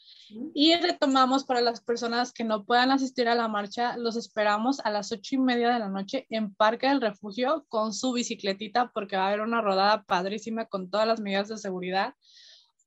[0.53, 4.91] Y retomamos para las personas que no puedan asistir a la marcha, los esperamos a
[4.91, 9.17] las 8 y media de la noche en Parque del Refugio con su bicicletita, porque
[9.17, 12.15] va a haber una rodada padrísima con todas las medidas de seguridad.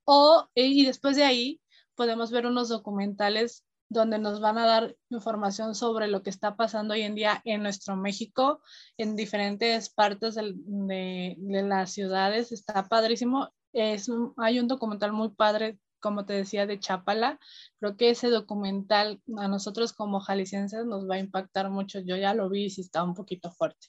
[0.04, 1.62] O, y después de ahí,
[1.96, 6.94] podemos ver unos documentales donde nos van a dar información sobre lo que está pasando
[6.94, 8.62] hoy en día en nuestro México,
[8.98, 12.52] en diferentes partes de, de, las ciudades.
[12.52, 13.54] Está padrísimo.
[13.72, 17.40] Es, hay un documental muy padre, como te decía, de Chapala.
[17.80, 22.00] Creo que ese documental a nosotros como jaliscienses nos va a impactar mucho.
[22.00, 23.88] Yo ya lo vi y sí está un poquito fuerte.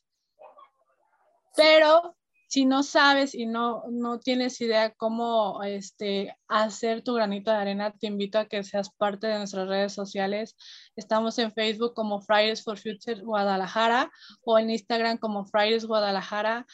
[1.57, 2.17] Pero
[2.55, 7.91] si no sabes y no, no tienes idea cómo este, hacer tu granito de arena,
[7.91, 10.55] te invito a que seas parte de nuestras redes sociales.
[10.95, 14.09] Estamos en Facebook como Fridays for Future Guadalajara
[14.45, 16.65] o en Instagram como Fridays Guadalajara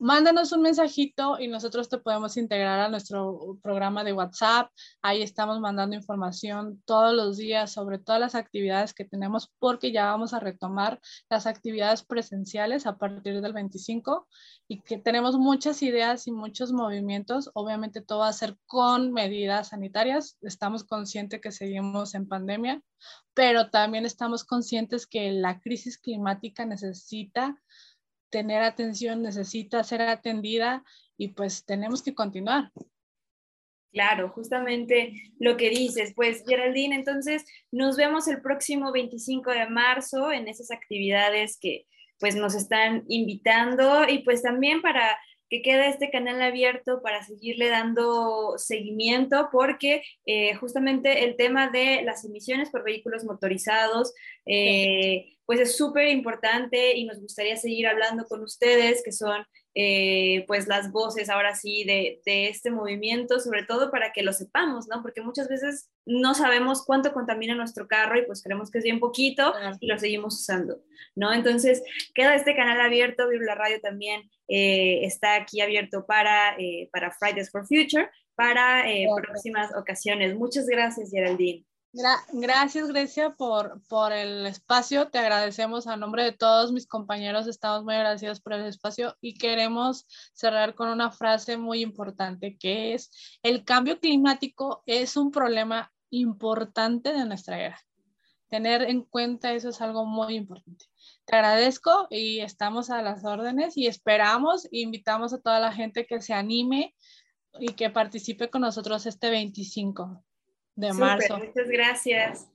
[0.00, 4.70] mándanos un mensajito y nosotros te podemos integrar a nuestro programa de WhatsApp.
[5.02, 10.06] Ahí estamos mandando información todos los días sobre todas las actividades que tenemos porque ya
[10.06, 14.26] vamos a retomar las actividades presenciales a partir del 25
[14.68, 17.50] y que tenemos muchas ideas y muchos movimientos.
[17.52, 20.38] Obviamente todo va a ser con medidas sanitarias.
[20.40, 22.82] Estamos conscientes que seguimos en pandemia,
[23.34, 27.60] pero también estamos conscientes que la crisis climática necesita
[28.30, 30.84] tener atención, necesita ser atendida
[31.16, 32.70] y pues tenemos que continuar.
[33.92, 36.12] Claro, justamente lo que dices.
[36.14, 41.86] Pues Geraldine, entonces nos vemos el próximo 25 de marzo en esas actividades que
[42.20, 47.68] pues nos están invitando y pues también para que quede este canal abierto para seguirle
[47.68, 54.14] dando seguimiento porque eh, justamente el tema de las emisiones por vehículos motorizados
[54.46, 60.44] eh, pues es súper importante y nos gustaría seguir hablando con ustedes que son eh,
[60.46, 64.86] pues las voces ahora sí de, de, este movimiento, sobre todo para que lo sepamos,
[64.86, 65.02] ¿no?
[65.02, 69.00] Porque muchas veces no sabemos cuánto contamina nuestro carro y pues creemos que es bien
[69.00, 70.84] poquito y lo seguimos usando,
[71.16, 71.32] ¿no?
[71.32, 71.82] Entonces
[72.14, 77.50] queda este canal abierto, la Radio también eh, está aquí abierto para, eh, para Fridays
[77.50, 78.84] for Future, para
[79.20, 80.36] próximas ocasiones.
[80.36, 81.64] Muchas gracias, Geraldine
[82.32, 85.08] gracias, Grecia, por, por el espacio.
[85.08, 87.46] Te agradecemos a nombre de todos mis compañeros.
[87.46, 92.94] Estamos muy agradecidos por el espacio y queremos cerrar con una frase muy importante que
[92.94, 93.10] es,
[93.42, 97.80] el cambio climático es un problema importante de nuestra era.
[98.48, 100.86] Tener en cuenta eso es algo muy importante.
[101.24, 106.06] Te agradezco y estamos a las órdenes y esperamos e invitamos a toda la gente
[106.06, 106.94] que se anime
[107.58, 110.24] y que participe con nosotros este 25
[110.80, 111.38] de marzo.
[111.38, 112.46] Muchas gracias.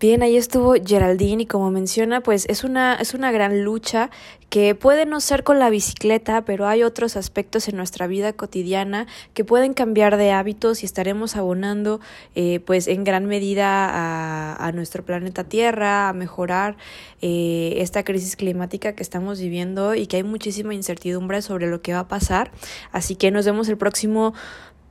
[0.00, 4.10] Bien, ahí estuvo Geraldine y como menciona, pues es una, es una gran lucha
[4.48, 9.08] que puede no ser con la bicicleta, pero hay otros aspectos en nuestra vida cotidiana
[9.34, 12.00] que pueden cambiar de hábitos y estaremos abonando
[12.36, 16.76] eh, pues en gran medida a, a, nuestro planeta Tierra, a mejorar
[17.20, 21.92] eh, esta crisis climática que estamos viviendo y que hay muchísima incertidumbre sobre lo que
[21.92, 22.52] va a pasar.
[22.92, 24.32] Así que nos vemos el próximo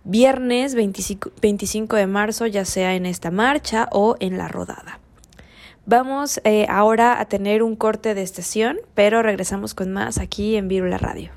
[0.07, 4.99] viernes 25, de marzo, ya sea en esta marcha o en la rodada.
[5.85, 10.69] Vamos eh, ahora a tener un corte de estación, pero regresamos con más aquí en
[10.69, 11.31] Virula Radio.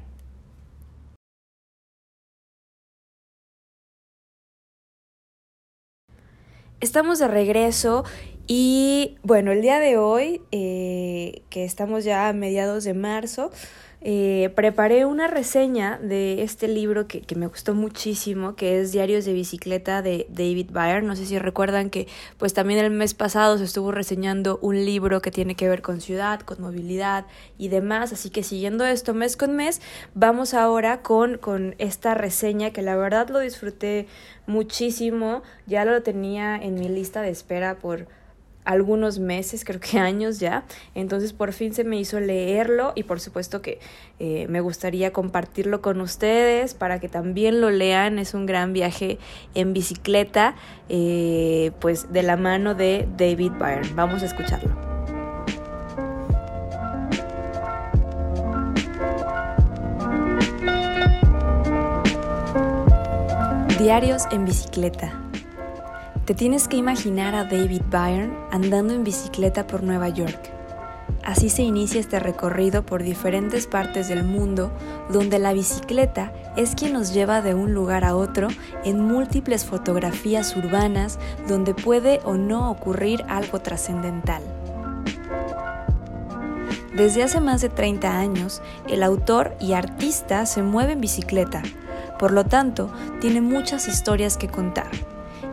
[6.80, 8.04] Estamos de regreso
[8.46, 13.50] y bueno, el día de hoy, eh, que estamos ya a mediados de marzo,
[14.02, 19.26] eh, preparé una reseña de este libro que, que, me gustó muchísimo, que es Diarios
[19.26, 21.02] de Bicicleta de David Bayer.
[21.02, 22.08] No sé si recuerdan que
[22.38, 26.00] pues también el mes pasado se estuvo reseñando un libro que tiene que ver con
[26.00, 27.26] ciudad, con movilidad
[27.58, 28.14] y demás.
[28.14, 29.82] Así que siguiendo esto mes con mes,
[30.14, 34.06] vamos ahora con, con esta reseña que la verdad lo disfruté
[34.46, 35.42] muchísimo.
[35.66, 38.06] Ya lo tenía en mi lista de espera por
[38.64, 40.64] algunos meses, creo que años ya.
[40.95, 43.78] Entonces por fin se me hizo leerlo y por supuesto que
[44.18, 48.18] eh, me gustaría compartirlo con ustedes para que también lo lean.
[48.18, 49.18] Es un gran viaje
[49.55, 50.55] en bicicleta,
[50.89, 53.91] eh, pues de la mano de David Byrne.
[53.95, 54.91] Vamos a escucharlo.
[63.78, 65.30] Diarios en bicicleta
[66.31, 70.39] te tienes que imaginar a David Byrne andando en bicicleta por Nueva York.
[71.24, 74.70] Así se inicia este recorrido por diferentes partes del mundo
[75.11, 78.47] donde la bicicleta es quien nos lleva de un lugar a otro
[78.85, 81.18] en múltiples fotografías urbanas
[81.49, 84.45] donde puede o no ocurrir algo trascendental.
[86.95, 91.61] Desde hace más de 30 años, el autor y artista se mueve en bicicleta,
[92.20, 92.89] por lo tanto,
[93.20, 94.87] tiene muchas historias que contar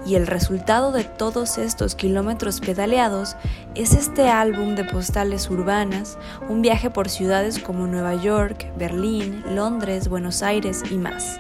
[0.07, 3.35] Y el resultado de todos estos kilómetros pedaleados
[3.75, 10.07] es este álbum de postales urbanas, un viaje por ciudades como Nueva York, Berlín, Londres,
[10.07, 11.37] Buenos Aires y más.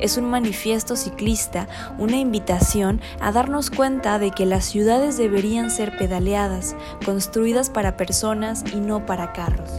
[0.00, 5.96] Es un manifiesto ciclista, una invitación a darnos cuenta de que las ciudades deberían ser
[5.96, 6.74] pedaleadas,
[7.04, 9.70] construidas para personas y no para carros.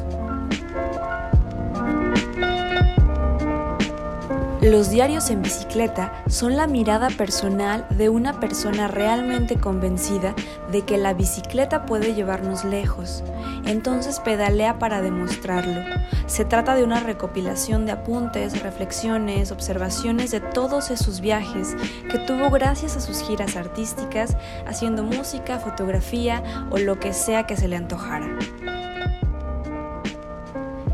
[4.63, 10.33] Los diarios en bicicleta son la mirada personal de una persona realmente convencida
[10.71, 13.25] de que la bicicleta puede llevarnos lejos.
[13.65, 15.81] Entonces pedalea para demostrarlo.
[16.27, 21.75] Se trata de una recopilación de apuntes, reflexiones, observaciones de todos esos viajes
[22.09, 26.41] que tuvo gracias a sus giras artísticas, haciendo música, fotografía
[26.71, 28.37] o lo que sea que se le antojara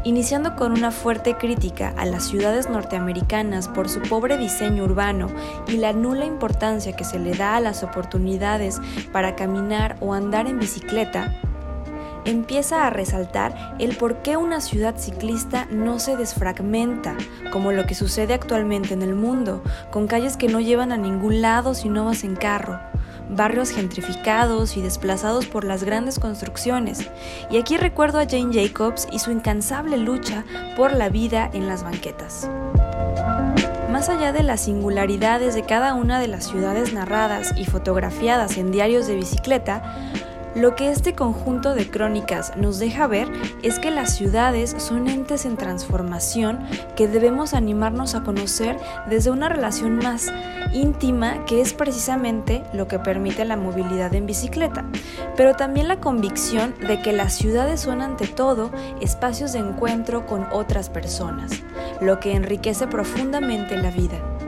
[0.03, 5.27] iniciando con una fuerte crítica a las ciudades norteamericanas por su pobre diseño urbano
[5.67, 8.79] y la nula importancia que se le da a las oportunidades
[9.11, 11.33] para caminar o andar en bicicleta,
[12.25, 17.15] empieza a resaltar el por qué una ciudad ciclista no se desfragmenta,
[17.51, 21.41] como lo que sucede actualmente en el mundo, con calles que no llevan a ningún
[21.41, 22.79] lado si no vas en carro,
[23.29, 27.09] barrios gentrificados y desplazados por las grandes construcciones.
[27.49, 30.43] Y aquí recuerdo a Jane Jacobs y su incansable lucha
[30.75, 32.49] por la vida en las banquetas.
[33.91, 38.71] Más allá de las singularidades de cada una de las ciudades narradas y fotografiadas en
[38.71, 39.81] diarios de bicicleta,
[40.55, 43.27] lo que este conjunto de crónicas nos deja ver
[43.61, 46.59] es que las ciudades son entes en transformación
[46.95, 48.77] que debemos animarnos a conocer
[49.09, 50.31] desde una relación más
[50.73, 54.85] íntima que es precisamente lo que permite la movilidad en bicicleta,
[55.35, 58.71] pero también la convicción de que las ciudades son ante todo
[59.01, 61.51] espacios de encuentro con otras personas,
[62.01, 64.38] lo que enriquece profundamente la vida.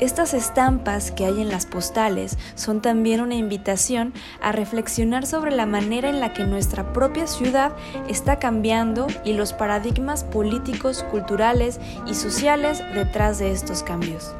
[0.00, 5.66] Estas estampas que hay en las postales son también una invitación a reflexionar sobre la
[5.66, 7.76] manera en la que nuestra propia ciudad
[8.08, 14.34] está cambiando y los paradigmas políticos, culturales y sociales detrás de estos cambios.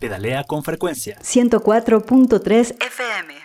[0.00, 1.16] Pedalea con frecuencia.
[1.20, 3.41] 104.3 FM.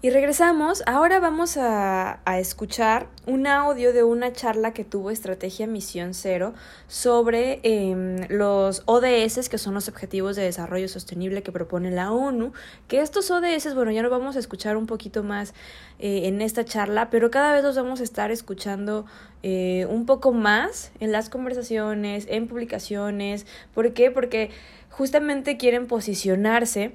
[0.00, 6.14] Y regresamos, ahora vamos a, escuchar un audio de una charla que tuvo Estrategia Misión
[6.14, 6.54] Cero
[6.86, 12.52] sobre em, los ODS, que son los Objetivos de Desarrollo Sostenible que propone la ONU,
[12.86, 15.52] que estos ODS, bueno, ya lo vamos a escuchar un poquito más
[15.98, 19.04] eh, en esta charla, pero cada vez los vamos a estar escuchando
[19.42, 23.46] eh, un poco más en las conversaciones, en publicaciones.
[23.74, 24.12] ¿Por qué?
[24.12, 24.50] Porque
[24.90, 26.94] justamente quieren posicionarse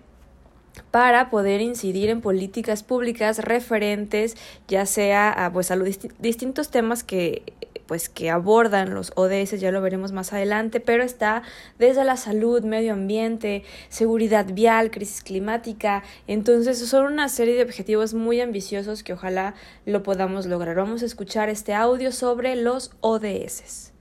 [0.91, 4.35] para poder incidir en políticas públicas referentes
[4.67, 5.87] ya sea a, pues, a los
[6.19, 7.43] distintos temas que
[7.85, 11.43] pues que abordan los ODS, ya lo veremos más adelante, pero está
[11.79, 18.13] desde la salud, medio ambiente, seguridad vial, crisis climática, entonces son una serie de objetivos
[18.13, 19.53] muy ambiciosos que ojalá
[19.85, 20.75] lo podamos lograr.
[20.75, 23.91] Vamos a escuchar este audio sobre los ODS.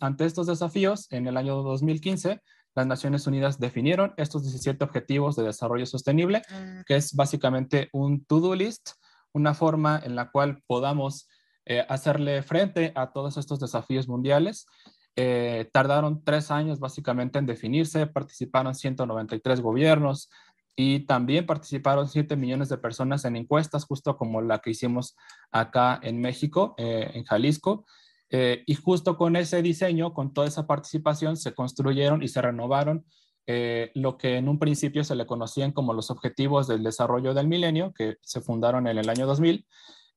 [0.00, 2.40] Ante estos desafíos, en el año 2015,
[2.74, 6.82] las Naciones Unidas definieron estos 17 Objetivos de Desarrollo Sostenible, mm.
[6.86, 8.90] que es básicamente un to-do list,
[9.32, 11.28] una forma en la cual podamos
[11.66, 14.66] eh, hacerle frente a todos estos desafíos mundiales.
[15.16, 20.30] Eh, tardaron tres años básicamente en definirse, participaron 193 gobiernos
[20.76, 25.16] y también participaron 7 millones de personas en encuestas, justo como la que hicimos
[25.50, 27.84] acá en México, eh, en Jalisco.
[28.30, 33.04] Eh, y justo con ese diseño, con toda esa participación, se construyeron y se renovaron
[33.46, 37.48] eh, lo que en un principio se le conocían como los Objetivos del Desarrollo del
[37.48, 39.66] Milenio, que se fundaron en el año 2000,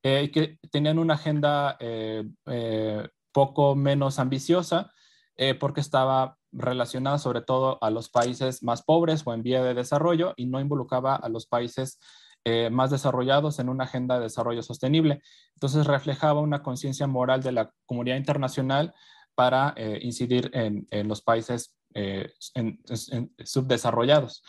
[0.04, 1.78] eh, que tenían una agenda
[3.32, 4.92] poco menos ambiciosa,
[5.60, 10.34] porque estaba relacionada sobre todo a los países más pobres o en vía de desarrollo
[10.38, 12.00] y no involucraba a los países
[12.46, 15.22] eh, más desarrollados en una agenda de desarrollo sostenible.
[15.54, 18.94] Entonces reflejaba una conciencia moral de la comunidad internacional
[19.34, 22.34] para eh, incidir en, los países eh,
[23.46, 24.44] subdesarrollados.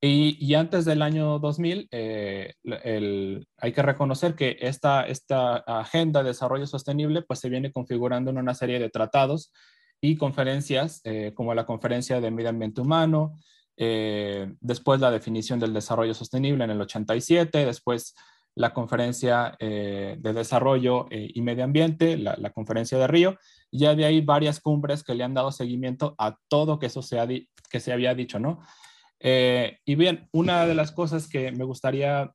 [0.00, 7.22] Y, antes del año 2000, hay que reconocer que esta, esta agenda de desarrollo sostenible
[7.22, 9.52] pues, se viene configurando en una serie de tratados
[10.00, 11.02] y conferencias,
[11.34, 13.34] como la Conferencia de Medio Ambiente Humano,
[13.76, 18.14] eh, después la definición del desarrollo sostenible en el 87, después
[18.54, 23.38] la conferencia eh, de desarrollo eh, y medio ambiente, la, conferencia de Río,
[23.70, 27.48] ya de ahí varias cumbres que le han dado seguimiento a todo que eso se,
[27.68, 28.60] que se había dicho, ¿no?
[29.18, 32.32] y bien, una de las cosas que me gustaría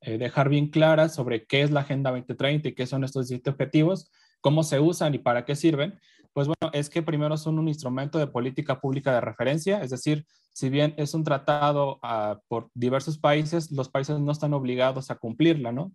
[0.00, 4.10] dejar bien claras sobre qué es la Agenda 2030 y qué son estos 17 objetivos,
[4.40, 6.00] cómo se usan y para qué sirven,
[6.32, 10.26] pues bueno, es que primero son un instrumento de política pública de referencia, es decir,
[10.52, 15.16] si bien es un tratado ah, por diversos países, los países no están obligados a
[15.16, 15.92] cumplirla, ¿no?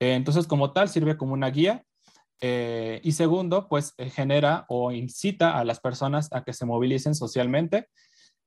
[0.00, 1.84] Eh, entonces, como tal, sirve como una guía.
[2.40, 7.14] Eh, y segundo, pues eh, genera o incita a las personas a que se movilicen
[7.14, 7.88] socialmente.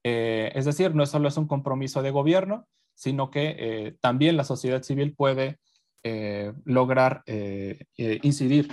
[0.04, 5.16] es decir, no solo es un compromiso de gobierno, sino que también la sociedad civil
[5.16, 5.60] puede
[6.66, 7.24] lograr
[7.96, 8.68] incidir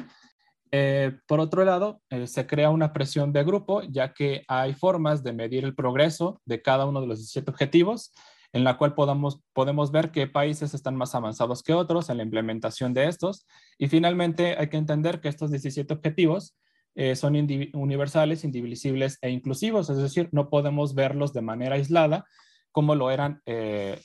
[0.73, 5.25] eh, por otro lado, eh, se crea una presión de grupo, ya que hay formas
[5.25, 8.13] de medir el progreso de cada uno de los 17 objetivos,
[8.53, 12.23] en la cual podamos, podemos ver qué países están más avanzados que otros en la
[12.23, 13.47] implementación de estos.
[13.79, 16.57] Y finalmente, hay que entender que estos 17 objetivos
[16.95, 17.35] eh, son
[17.75, 22.25] universales, indivisibles e inclusivos, es decir, no podemos verlos de manera aislada
[22.73, 23.43] como lo eran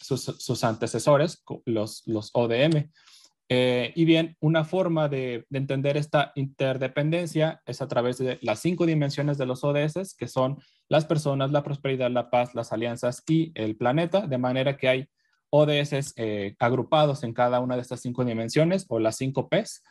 [0.02, 2.90] sus, sus, antecesores, los, los ODM.
[3.48, 8.86] Eh, y bien, una forma de, entender esta interdependencia es a través de las cinco
[8.86, 10.58] dimensiones de los ODS, que son
[10.90, 15.10] las personas, la prosperidad, la paz, las alianzas y el planeta, de manera que hay
[15.52, 19.84] ODS eh, agrupados en cada una de estas cinco dimensiones o las cinco Ps,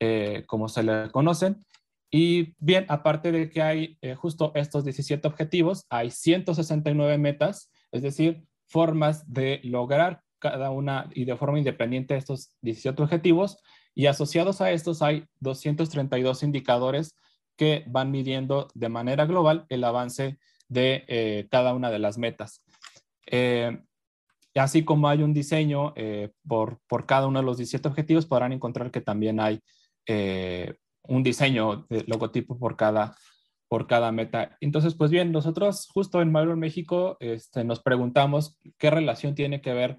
[0.00, 1.64] eh, como se le conocen.
[2.10, 8.44] Y bien, aparte de que hay justo estos 17 objetivos, hay 169 metas, es decir,
[8.66, 13.58] formas de lograr cada una y de forma independiente estos 17 objetivos
[13.94, 17.16] y asociados a estos hay 232 indicadores
[17.56, 22.62] que van midiendo de manera global el avance de eh, cada una de las metas.
[23.26, 23.82] Eh,
[24.54, 28.52] así como hay un diseño eh, por, por, cada uno de los 17 objetivos, podrán
[28.52, 29.60] encontrar que también hay
[31.02, 33.14] un diseño de logotipo por cada,
[33.68, 34.56] por cada meta.
[34.60, 39.74] Entonces, pues bien, nosotros justo en Mayor México este, nos preguntamos qué relación tiene que
[39.74, 39.98] ver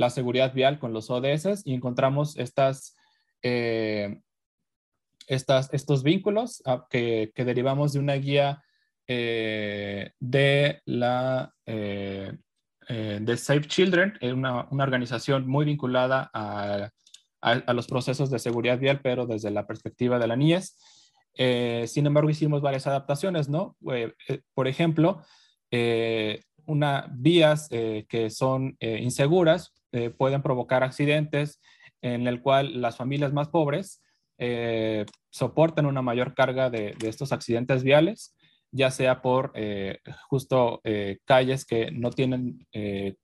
[0.00, 2.96] la seguridad vial con los ODS y encontramos estas,
[3.42, 4.22] eh,
[5.26, 8.62] estas, estos vínculos ah, que, que, derivamos de una guía
[9.06, 12.32] eh, de la eh,
[12.88, 16.90] de Safe Children, una, una organización muy vinculada a,
[17.40, 20.76] a, los procesos de seguridad vial, pero desde la perspectiva de la niñez.
[21.86, 23.76] sin embargo, hicimos varias adaptaciones, ¿no?
[24.54, 25.22] por ejemplo,
[26.66, 31.60] una, vías que son inseguras eh, pueden provocar accidentes
[32.00, 34.02] en el cual las familias más pobres
[34.38, 38.36] eh, soportan una mayor carga de, estos accidentes viales,
[38.70, 40.80] ya sea por eh, justo
[41.24, 42.66] calles que no tienen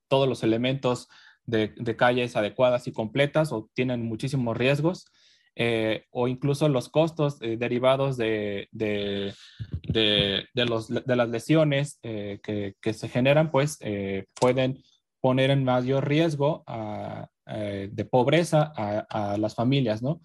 [0.09, 1.07] todos los elementos
[1.45, 5.05] de, calles adecuadas y completas o tienen muchísimos riesgos.
[6.11, 9.33] o incluso los costos derivados de, de,
[10.53, 13.79] los, de, las lesiones que, que, se generan, pues
[14.39, 14.77] pueden
[15.21, 16.63] poner en mayor riesgo
[17.45, 20.21] eh, de pobreza a, las familias, ¿no?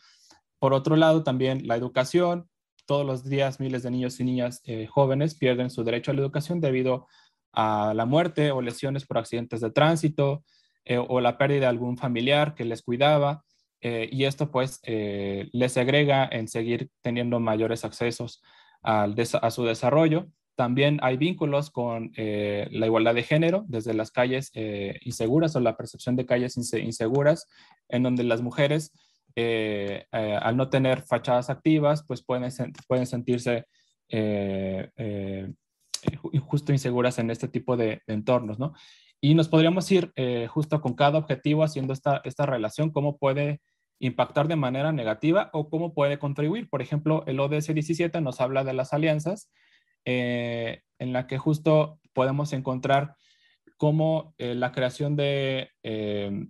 [0.59, 2.49] Por otro lado, también la educación.
[2.87, 6.21] Todos los días miles de niños y niñas eh, jóvenes pierden su derecho a la
[6.21, 7.07] educación debido
[7.53, 10.45] a la muerte o lesiones por accidentes de tránsito
[10.85, 13.45] eh, o la pérdida de algún familiar que les cuidaba.
[13.85, 18.41] y esto pues les agrega en seguir teniendo mayores accesos
[18.83, 20.29] a su desarrollo.
[20.55, 25.61] También hay vínculos con eh, la igualdad de género, desde las calles eh, inseguras o
[25.61, 27.49] la percepción de calles inseguras,
[27.89, 28.93] en donde las mujeres,
[29.35, 32.51] eh, al no tener fachadas activas, pues pueden,
[32.87, 33.67] pueden sentirse
[36.47, 38.75] justo inseguras en este tipo de, entornos, ¿no?
[39.23, 40.13] Y nos podríamos ir
[40.49, 43.63] justo con cada objetivo haciendo esta, esta relación, cómo puede
[44.01, 46.69] impactar de manera negativa o cómo puede contribuir.
[46.69, 49.49] Por ejemplo, el ODS 17 nos habla de las alianzas
[50.05, 53.15] eh, en la que justo podemos encontrar
[53.77, 56.47] cómo eh, la creación de, eh,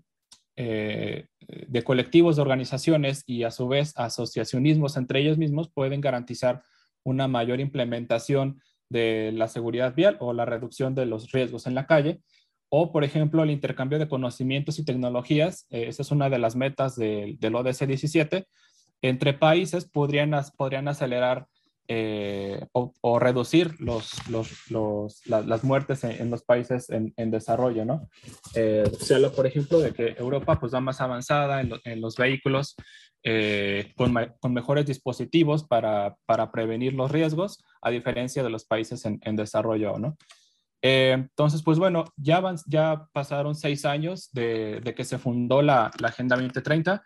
[0.57, 6.63] de colectivos, de organizaciones y a su vez asociacionismos entre ellos mismos pueden garantizar
[7.05, 11.87] una mayor implementación de la seguridad vial o la reducción de los riesgos en la
[11.87, 12.21] calle.
[12.69, 15.67] O, por ejemplo, el intercambio de conocimientos y tecnologías.
[15.71, 18.47] esa es una de las metas del ODS 17.
[19.03, 21.49] Entre países podrían, podrían acelerar
[21.89, 24.11] eh, o, reducir los,
[25.27, 28.09] las muertes en, los países en, desarrollo, ¿no?
[28.55, 28.85] Eh,
[29.35, 32.77] por ejemplo, de que Europa pues va más avanzada en, los vehículos
[33.25, 34.15] eh, con,
[34.53, 36.17] mejores dispositivos para,
[36.53, 40.17] prevenir los riesgos, a diferencia de los países en, desarrollo, ¿no?
[40.85, 45.93] Eh, entonces, pues bueno, ya, ya pasaron seis años de, de que se fundó la,
[46.01, 47.03] la Agenda 2030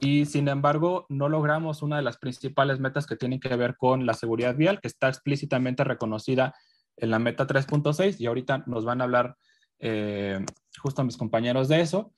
[0.00, 4.06] y sin embargo no logramos una de las principales metas que tienen que ver con
[4.06, 6.54] la seguridad vial, que está explícitamente reconocida
[6.96, 9.36] en la meta 3.6 y ahorita nos van a hablar
[9.78, 10.44] eh,
[10.78, 12.12] justo mis compañeros de eso.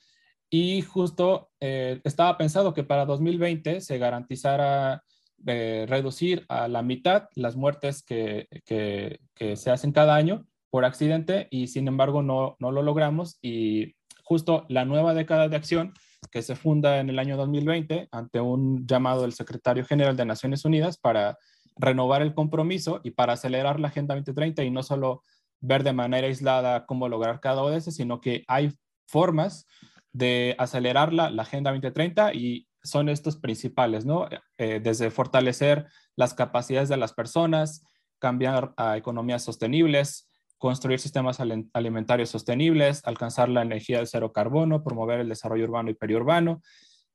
[0.51, 5.03] y justo eh, estaba pensado que para 2020 se garantizara
[5.47, 10.85] eh, reducir a la mitad las muertes que, que, que, se hacen cada año por
[10.85, 15.95] accidente y sin embargo no, no lo logramos y justo la nueva década de acción
[16.31, 20.65] que se funda en el año 2020 ante un llamado del secretario general de Naciones
[20.65, 21.39] Unidas para
[21.77, 25.23] renovar el compromiso y para acelerar la Agenda 2030 y no solo
[25.61, 28.73] ver de manera aislada cómo lograr cada ODS, sino que hay
[29.07, 29.67] formas
[30.13, 34.29] de acelerar la, Agenda 2030 y son estos principales, ¿no?
[34.59, 37.83] Eh, desde fortalecer las capacidades de las personas,
[38.19, 40.29] cambiar a economías sostenibles,
[40.63, 41.41] construir sistemas
[41.73, 46.63] alimentarios sostenibles, alcanzar la energía de cero carbono, promover el desarrollo urbano y periurbano.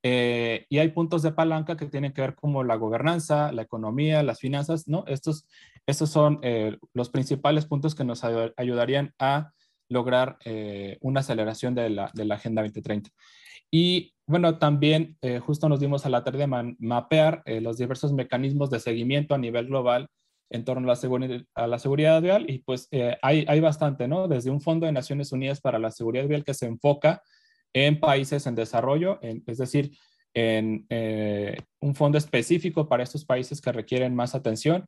[0.04, 4.22] Eh, y hay puntos de palanca que tienen que ver como la gobernanza, la economía,
[4.22, 5.06] las finanzas, ¿no?
[5.08, 5.48] Estos,
[5.86, 9.54] estos son eh, los principales puntos que nos ayudarían a
[9.88, 13.12] lograr eh, una aceleración de la, de la, Agenda 2030.
[13.72, 18.82] Y bueno, también justo nos dimos a la tarea de mapear los diversos mecanismos de
[18.82, 20.10] seguimiento a nivel global
[20.50, 24.28] en torno a la, a la seguridad vial y pues eh, hay, hay bastante, ¿no?
[24.28, 27.22] Desde un Fondo de Naciones Unidas para la Seguridad Vial que se enfoca
[27.74, 29.91] en países en desarrollo, es decir,
[30.34, 34.86] en eh, un fondo específico para estos países que requieren más atención.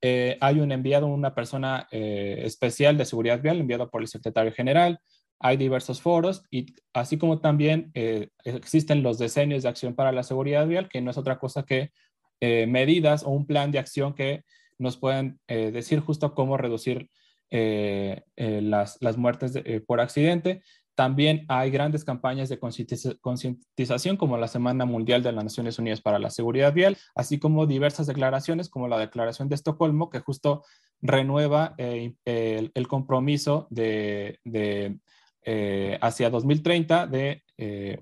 [0.00, 5.00] Eh, hay un enviado, una persona especial de seguridad vial enviado por el secretario general.
[5.40, 7.90] Hay diversos foros y así como también
[8.44, 11.90] existen los decenios de acción para la seguridad vial, que no es otra cosa que
[12.40, 14.44] medidas o un plan de acción que
[14.82, 17.08] nos pueden eh, decir justo cómo reducir
[17.50, 19.54] eh, eh, las, muertes
[19.86, 20.62] por accidente.
[20.94, 26.18] También hay grandes campañas de concientización como la Semana Mundial de las Naciones Unidas para
[26.18, 30.64] la Seguridad Vial, así como diversas declaraciones como la Declaración de Estocolmo, que justo
[31.00, 34.38] renueva el, compromiso de
[36.02, 37.42] hacia 2030 de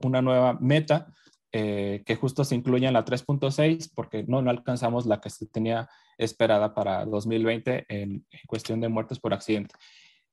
[0.02, 1.12] una nueva meta
[1.52, 5.46] eh, que justo se incluya en la 3.6 porque no, no alcanzamos la que se
[5.46, 9.74] tenía esperada para 2020 en, cuestión de muertes por accidente.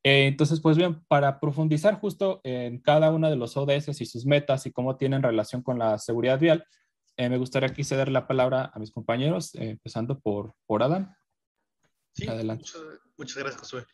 [0.03, 4.25] Eh, entonces, pues bien, para profundizar justo en cada uno de los ODS y sus
[4.25, 6.65] metas y cómo tienen relación con la seguridad vial,
[7.17, 11.15] eh, me gustaría aquí ceder la palabra a mis compañeros, empezando por, por Adam.
[12.13, 12.65] Sí, Adelante.
[12.65, 13.85] Muchas gracias, Josué.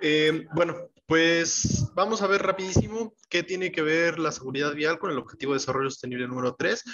[0.00, 5.10] Eh, bueno, pues vamos a ver rapidísimo qué tiene que ver la seguridad vial con
[5.10, 6.84] el objetivo de desarrollo sostenible número 3.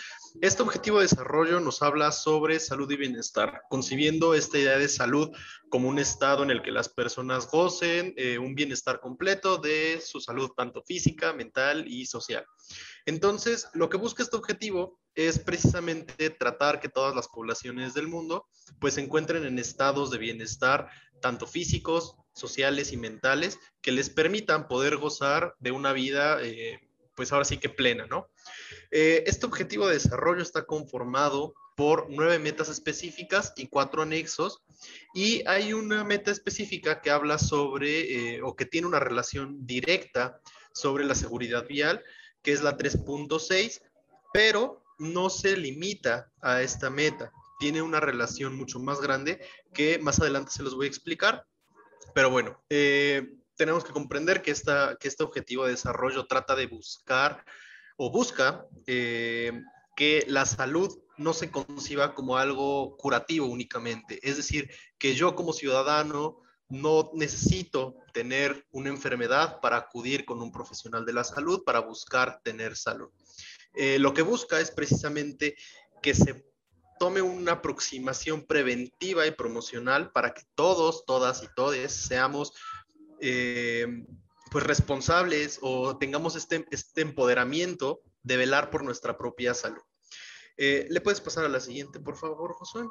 [0.40, 5.30] Este objetivo de desarrollo nos habla sobre salud y bienestar, concibiendo esta idea de salud
[5.70, 10.20] como un estado en el que las personas gocen eh, un bienestar completo de su
[10.20, 12.44] salud, tanto física, mental y social.
[13.06, 18.46] Entonces, lo que busca este objetivo es precisamente tratar que todas las poblaciones del mundo
[18.78, 20.88] pues se encuentren en estados de bienestar
[21.22, 26.80] tanto físicos, sociales y mentales, que les permitan poder gozar de una vida, eh,
[27.14, 28.28] pues ahora sí que plena, ¿no?
[28.90, 34.62] Eh, este objetivo de desarrollo está conformado por nueve metas específicas y cuatro anexos,
[35.14, 40.40] y hay una meta específica que habla sobre, eh, o que tiene una relación directa
[40.74, 42.02] sobre la seguridad vial,
[42.42, 43.80] que es la 3.6,
[44.32, 47.32] pero no se limita a esta meta
[47.62, 49.38] tiene una relación mucho más grande
[49.72, 51.46] que más adelante se los voy a explicar.
[52.12, 56.66] Pero bueno, eh, tenemos que comprender que, esta, que este objetivo de desarrollo trata de
[56.66, 57.44] buscar
[57.96, 59.62] o busca eh,
[59.94, 64.18] que la salud no se conciba como algo curativo únicamente.
[64.28, 70.50] Es decir, que yo como ciudadano no necesito tener una enfermedad para acudir con un
[70.50, 73.10] profesional de la salud para buscar tener salud.
[73.74, 75.54] Eh, lo que busca es precisamente
[76.02, 76.51] que se
[76.98, 82.52] tome una aproximación preventiva y promocional para que todos, todas y todes seamos
[83.20, 83.86] eh,
[84.50, 89.82] pues responsables o tengamos este, este, empoderamiento de velar por nuestra propia salud.
[90.56, 92.86] Eh, ¿Le puedes pasar a la siguiente, por favor, Josué?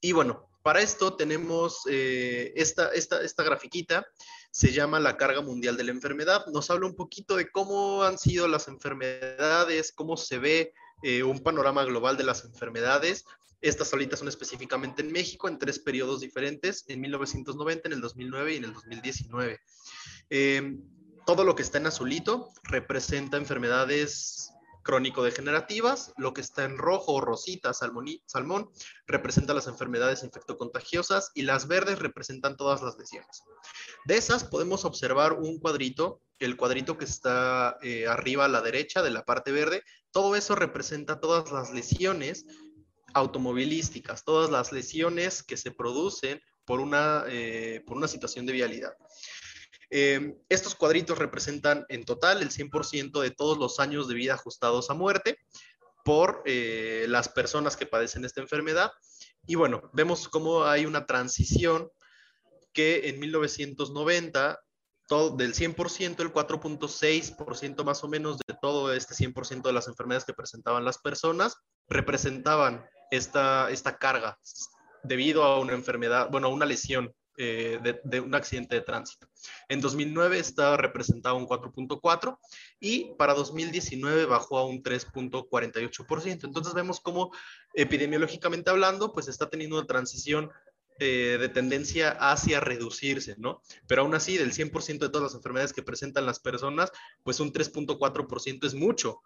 [0.00, 4.06] Y bueno, para esto tenemos eh, esta, esta, esta grafiquita,
[4.50, 6.46] se llama la carga mundial de la enfermedad.
[6.46, 10.72] Nos habla un poquito de cómo han sido las enfermedades, cómo se ve
[11.02, 13.24] eh, un panorama global de las enfermedades.
[13.60, 18.54] Estas solitas son específicamente en México en tres periodos diferentes, en 1990, en el 2009
[18.54, 19.60] y en el 2019.
[20.30, 20.76] Eh,
[21.26, 27.20] todo lo que está en azulito representa enfermedades crónico-degenerativas, lo que está en rojo o
[27.20, 28.70] rosita, salmón,
[29.06, 33.42] representa las enfermedades infectocontagiosas y las verdes representan todas las lesiones.
[34.04, 39.02] De esas podemos observar un cuadrito, el cuadrito que está eh, arriba a la derecha
[39.02, 39.82] de la parte verde,
[40.14, 42.46] todo eso representa todas las lesiones
[43.14, 48.92] automovilísticas, todas las lesiones que se producen por una, eh, por una situación de vialidad.
[49.90, 54.88] Eh, estos cuadritos representan en total el 100% de todos los años de vida ajustados
[54.88, 55.38] a muerte
[56.04, 58.92] por eh, las personas que padecen esta enfermedad.
[59.48, 61.90] Y bueno, vemos cómo hay una transición
[62.72, 64.63] que en 1990
[65.08, 70.32] del 100%, el 4.6% más o menos de todo este 100% de las enfermedades que
[70.32, 71.56] presentaban las personas
[71.88, 74.38] representaban esta, esta carga
[75.02, 79.26] debido a una enfermedad, bueno, a una lesión eh, de, un accidente de tránsito.
[79.68, 82.38] En 2009 estaba representado un 4.4
[82.78, 86.44] y para 2019 bajó a un 3.48%.
[86.44, 87.32] Entonces vemos cómo
[87.74, 90.50] epidemiológicamente hablando, pues está teniendo una transición
[91.00, 93.62] eh, de tendencia hacia reducirse, ¿no?
[93.88, 96.92] Pero aún así, del 100% de todas las enfermedades que presentan las personas,
[97.24, 99.20] pues un 3.4% es mucho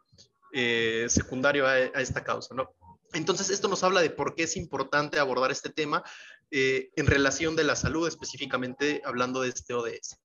[0.55, 2.71] eh, secundario a, esta causa, ¿no?
[3.13, 6.03] Entonces, esto nos habla de por qué es importante abordar este tema
[6.51, 10.17] eh, en relación de la salud, específicamente hablando de este ODS.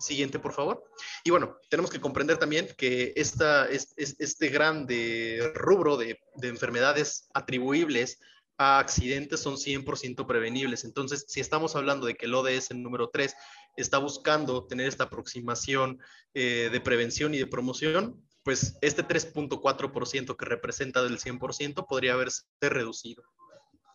[0.00, 0.82] Siguiente, por favor.
[1.22, 7.28] Y bueno, tenemos que comprender también que esta, este, este grande rubro de, de enfermedades
[7.32, 8.18] atribuibles
[8.60, 10.84] a accidentes son 100% prevenibles.
[10.84, 13.34] Entonces, si estamos hablando de que el ODS número 3
[13.78, 15.98] está buscando tener esta aproximación
[16.34, 22.44] eh, de prevención y de promoción, pues este 3.4% que representa del 100% podría haberse
[22.60, 23.22] reducido.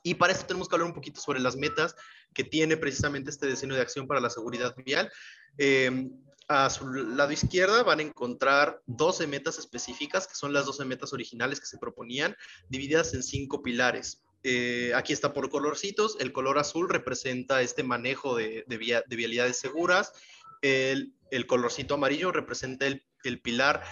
[0.01, 1.95] Y para esto tenemos que hablar un poquito sobre las metas
[2.33, 5.11] que tiene precisamente este diseño de acción para la seguridad vial.
[5.59, 6.09] Eh,
[6.47, 11.13] a su lado izquierda van a encontrar 12 metas específicas, que son las 12 metas
[11.13, 12.35] originales que se proponían,
[12.67, 14.23] divididas en cinco pilares.
[14.47, 16.17] Eh, aquí está por colorcitos.
[16.19, 18.63] El color azul representa este manejo de,
[19.09, 20.13] vialidades seguras.
[20.61, 21.15] El,
[21.47, 23.83] colorcito amarillo representa el, pilar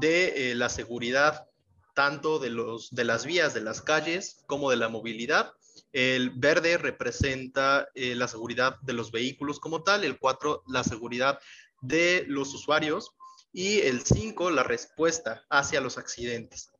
[0.00, 1.46] de eh, la seguridad
[1.94, 2.50] tanto de,
[2.90, 5.52] de las vías, de las calles, como de la movilidad.
[5.92, 10.02] El verde representa eh, la seguridad de los vehículos como tal.
[10.02, 11.38] El 4, la seguridad
[11.82, 13.12] de los usuarios.
[13.52, 16.72] Y el 5, la respuesta hacia los accidentes.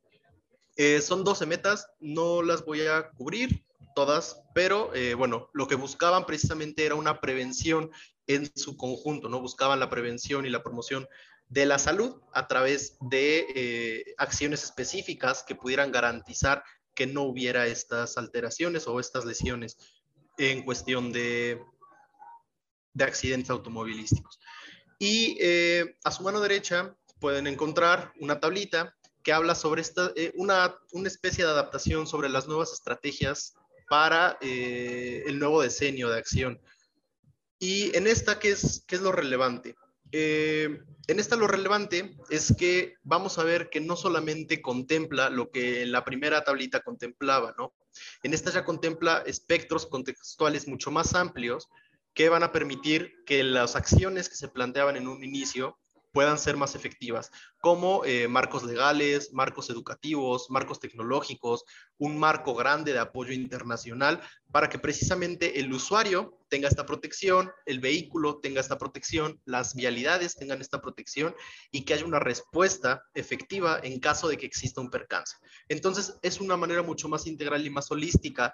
[0.82, 5.74] Eh, son 12 metas, no las voy a cubrir todas, pero eh, bueno, lo que
[5.74, 7.90] buscaban precisamente era una prevención
[8.26, 9.42] en su conjunto, ¿no?
[9.42, 11.06] Buscaban la prevención y la promoción
[11.48, 16.64] de la salud a través de eh, acciones específicas que pudieran garantizar
[16.94, 19.76] que no hubiera estas alteraciones o estas lesiones
[20.38, 21.60] en cuestión de,
[22.94, 24.40] de accidentes automovilísticos.
[24.98, 25.36] Y
[26.04, 31.08] a su mano derecha pueden encontrar una tablita que habla sobre esta, eh, una, una,
[31.08, 33.54] especie de adaptación sobre las nuevas estrategias
[33.88, 36.60] para eh, el nuevo diseño de acción.
[37.58, 39.76] Y en esta, ¿qué es, qué es lo relevante?
[40.12, 45.50] Eh, en esta lo relevante es que vamos a ver que no solamente contempla lo
[45.50, 47.74] que en la primera tablita contemplaba, ¿no?
[48.22, 51.68] En esta ya contempla espectros contextuales mucho más amplios
[52.14, 55.79] que van a permitir que las acciones que se planteaban en un inicio
[56.12, 57.30] puedan ser más efectivas,
[57.60, 61.64] como eh, marcos legales, marcos educativos, marcos tecnológicos,
[61.98, 67.78] un marco grande de apoyo internacional para que precisamente el usuario tenga esta protección, el
[67.78, 71.34] vehículo tenga esta protección, las vialidades tengan esta protección
[71.70, 75.36] y que haya una respuesta efectiva en caso de que exista un percance.
[75.68, 78.52] Entonces, es una manera mucho más integral y más holística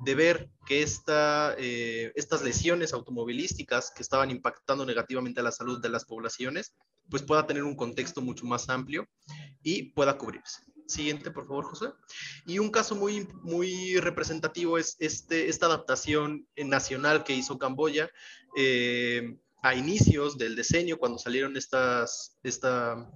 [0.00, 5.80] de ver que esta, eh, estas lesiones automovilísticas que estaban impactando negativamente a la salud
[5.80, 6.74] de las poblaciones
[7.10, 9.08] pues pueda tener un contexto mucho más amplio
[9.62, 10.62] y pueda cubrirse.
[10.86, 11.86] Siguiente, por favor, José.
[12.46, 18.10] Y un caso muy, muy representativo es este, esta adaptación nacional que hizo Camboya
[18.56, 23.10] eh, a inicios del diseño, cuando salieron estas, esta,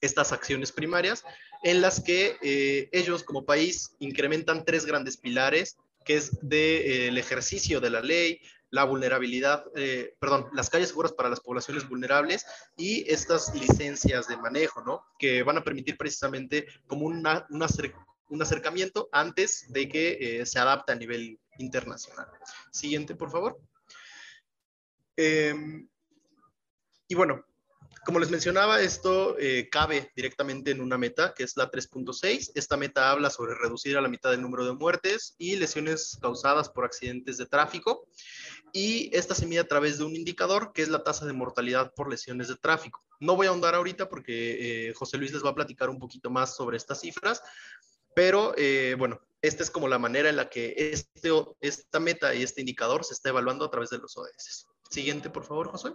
[0.00, 1.24] estas acciones primarias,
[1.64, 7.08] en las que eh, ellos como país incrementan tres grandes pilares, que es del de,
[7.08, 8.40] eh, ejercicio de la ley,
[8.70, 12.44] la vulnerabilidad, eh, perdón, las calles seguras para las poblaciones vulnerables
[12.76, 15.04] y estas licencias de manejo, ¿no?
[15.18, 20.92] Que van a permitir precisamente como una, un acercamiento antes de que eh, se adapte
[20.92, 22.26] a nivel internacional.
[22.72, 23.60] Siguiente, por favor.
[25.16, 25.88] Em,
[27.06, 27.44] y bueno,
[28.04, 32.52] como les mencionaba, esto eh, cabe directamente en una meta, que es la 3.6.
[32.54, 36.68] Esta meta habla sobre reducir a la mitad el número de muertes y lesiones causadas
[36.68, 38.06] por accidentes de tráfico.
[38.72, 41.92] Y esta se mide a través de un indicador, que es la tasa de mortalidad
[41.94, 43.04] por lesiones de tráfico.
[43.20, 46.30] No voy a ahondar ahorita porque eh, José Luis les va a platicar un poquito
[46.30, 47.42] más sobre estas cifras,
[48.14, 51.30] pero eh, bueno, esta es como la manera en la que este,
[51.60, 54.66] esta meta y este indicador se está evaluando a través de los ODS.
[54.90, 55.94] Siguiente, por favor, José.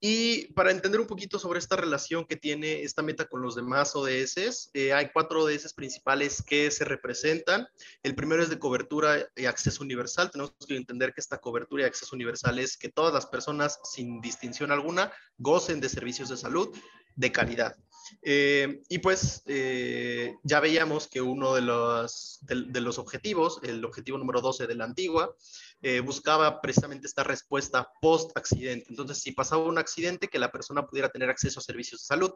[0.00, 3.96] Y para entender un poquito sobre esta relación que tiene esta meta con los demás
[3.96, 7.66] ODS, eh, hay cuatro ODS principales que se representan.
[8.04, 10.30] El primero es de cobertura y acceso universal.
[10.30, 14.20] Tenemos que entender que esta cobertura y acceso universal es que todas las personas, sin
[14.20, 16.76] distinción alguna, gocen de servicios de salud
[17.16, 17.76] de calidad.
[18.22, 24.18] Eh, y pues eh, ya veíamos que uno de los, de, los, objetivos, el objetivo
[24.18, 25.34] número 12 de la antigua,
[25.82, 28.86] eh, buscaba precisamente esta respuesta post-accidente.
[28.88, 32.32] Entonces, si pasaba un accidente, que la persona pudiera tener acceso a servicios de salud.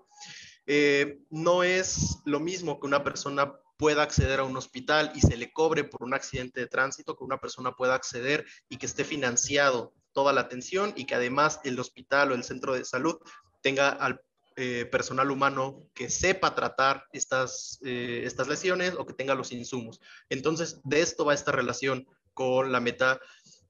[1.31, 5.53] no es lo mismo que una persona pueda acceder a un hospital y se le
[5.53, 9.93] cobre por un accidente de tránsito, que una persona pueda acceder y que esté financiado
[10.13, 13.19] toda la atención y que además el hospital o el centro de salud
[13.61, 14.21] tenga al
[14.57, 19.99] eh, personal humano que sepa tratar estas, eh, estas lesiones o que tenga los insumos.
[20.29, 23.21] Entonces, de esto va esta relación con la meta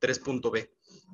[0.00, 0.70] 3.b.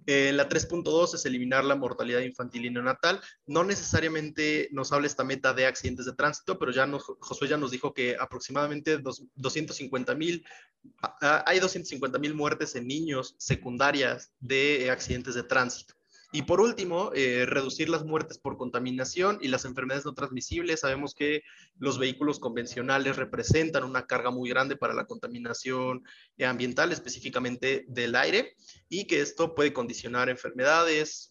[0.07, 3.21] Eh, la 3.2 es eliminar la mortalidad infantil y neonatal.
[3.47, 7.59] No necesariamente nos habla esta meta de accidentes de tránsito, pero ya nos, Josué ya
[7.59, 10.47] nos dijo que aproximadamente 250 mil,
[11.21, 15.98] hay 250 mil muertes en niños secundarias de accidentes de tránsito.
[16.31, 20.81] Y por último, eh, reducir las muertes por contaminación y las enfermedades no transmisibles.
[20.81, 21.43] Sabemos que
[21.79, 26.05] los vehículos convencionales representan una carga muy grande para la contaminación
[26.45, 28.57] ambiental, específicamente del aire,
[28.91, 31.31] y que esto puede condicionar enfermedades,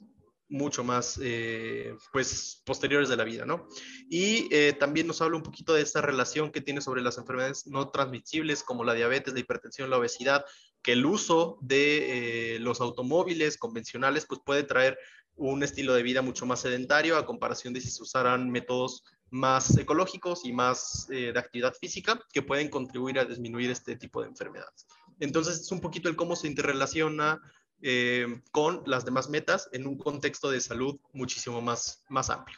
[0.50, 3.68] mucho más, eh, pues, posteriores de la vida, ¿no?
[4.10, 7.68] Y eh, también nos habla un poquito de esta relación que tiene sobre las enfermedades
[7.68, 10.46] no transmisibles como la diabetes, la hipertensión, la obesidad,
[10.82, 14.98] que el uso de eh, los automóviles convencionales, pues, puede traer
[15.36, 19.78] un estilo de vida mucho más sedentario a comparación de si se usaran métodos más
[19.78, 24.88] ecológicos y más de actividad física que pueden contribuir a disminuir este tipo de enfermedades.
[25.20, 27.42] Entonces, es un poquito el cómo se interrelaciona
[27.82, 32.58] eh, con las demás metas en un contexto de salud muchísimo más, más amplio.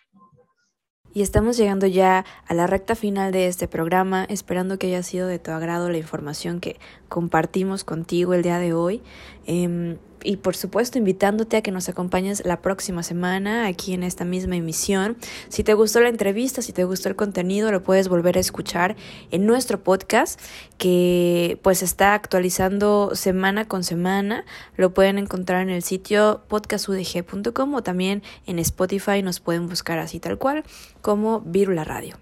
[1.11, 5.27] Y estamos llegando ya a la recta final de este programa, esperando que haya sido
[5.27, 9.01] de tu agrado la información que compartimos contigo el día de hoy.
[9.47, 14.25] Em, y por supuesto invitándote a que nos acompañes la próxima semana aquí en esta
[14.25, 15.17] misma emisión.
[15.49, 18.95] Si te gustó la entrevista, si te gustó el contenido, lo puedes volver a escuchar
[19.31, 20.39] en nuestro podcast
[20.77, 24.45] que pues está actualizando semana con semana.
[24.75, 30.19] Lo pueden encontrar en el sitio podcastudg.com o también en Spotify nos pueden buscar así
[30.19, 30.63] tal cual
[31.01, 32.17] como Virula Radio.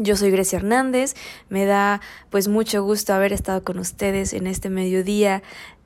[0.00, 1.14] Yo soy Grecia Hernández,
[1.48, 5.44] me da pues mucho gusto haber estado con ustedes en este mediodía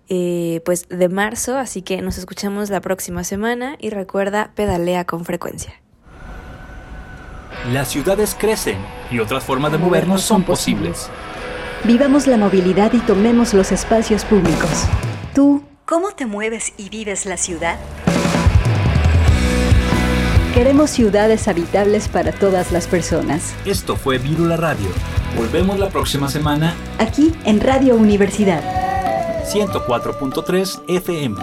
[0.08, 5.24] eh, pues de marzo, así que nos escuchamos la próxima semana y recuerda, pedalea con
[5.24, 5.74] frecuencia.
[7.72, 8.78] Las ciudades crecen
[9.10, 11.10] y otras formas de movernos son posibles.
[11.84, 14.86] Vivamos la movilidad y tomemos los espacios públicos.
[15.34, 17.78] ¿Tú cómo te mueves y vives la ciudad?
[20.54, 23.54] Queremos ciudades habitables para todas las personas.
[23.64, 24.88] Esto fue Virula Radio.
[25.36, 26.74] Volvemos la próxima semana.
[26.98, 28.87] Aquí en Radio Universidad.
[29.48, 31.36] 104.3 FM.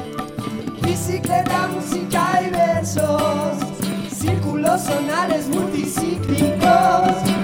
[0.84, 3.58] Bicicleta, música y besos,
[4.12, 7.35] círculos sonales multicíclicos.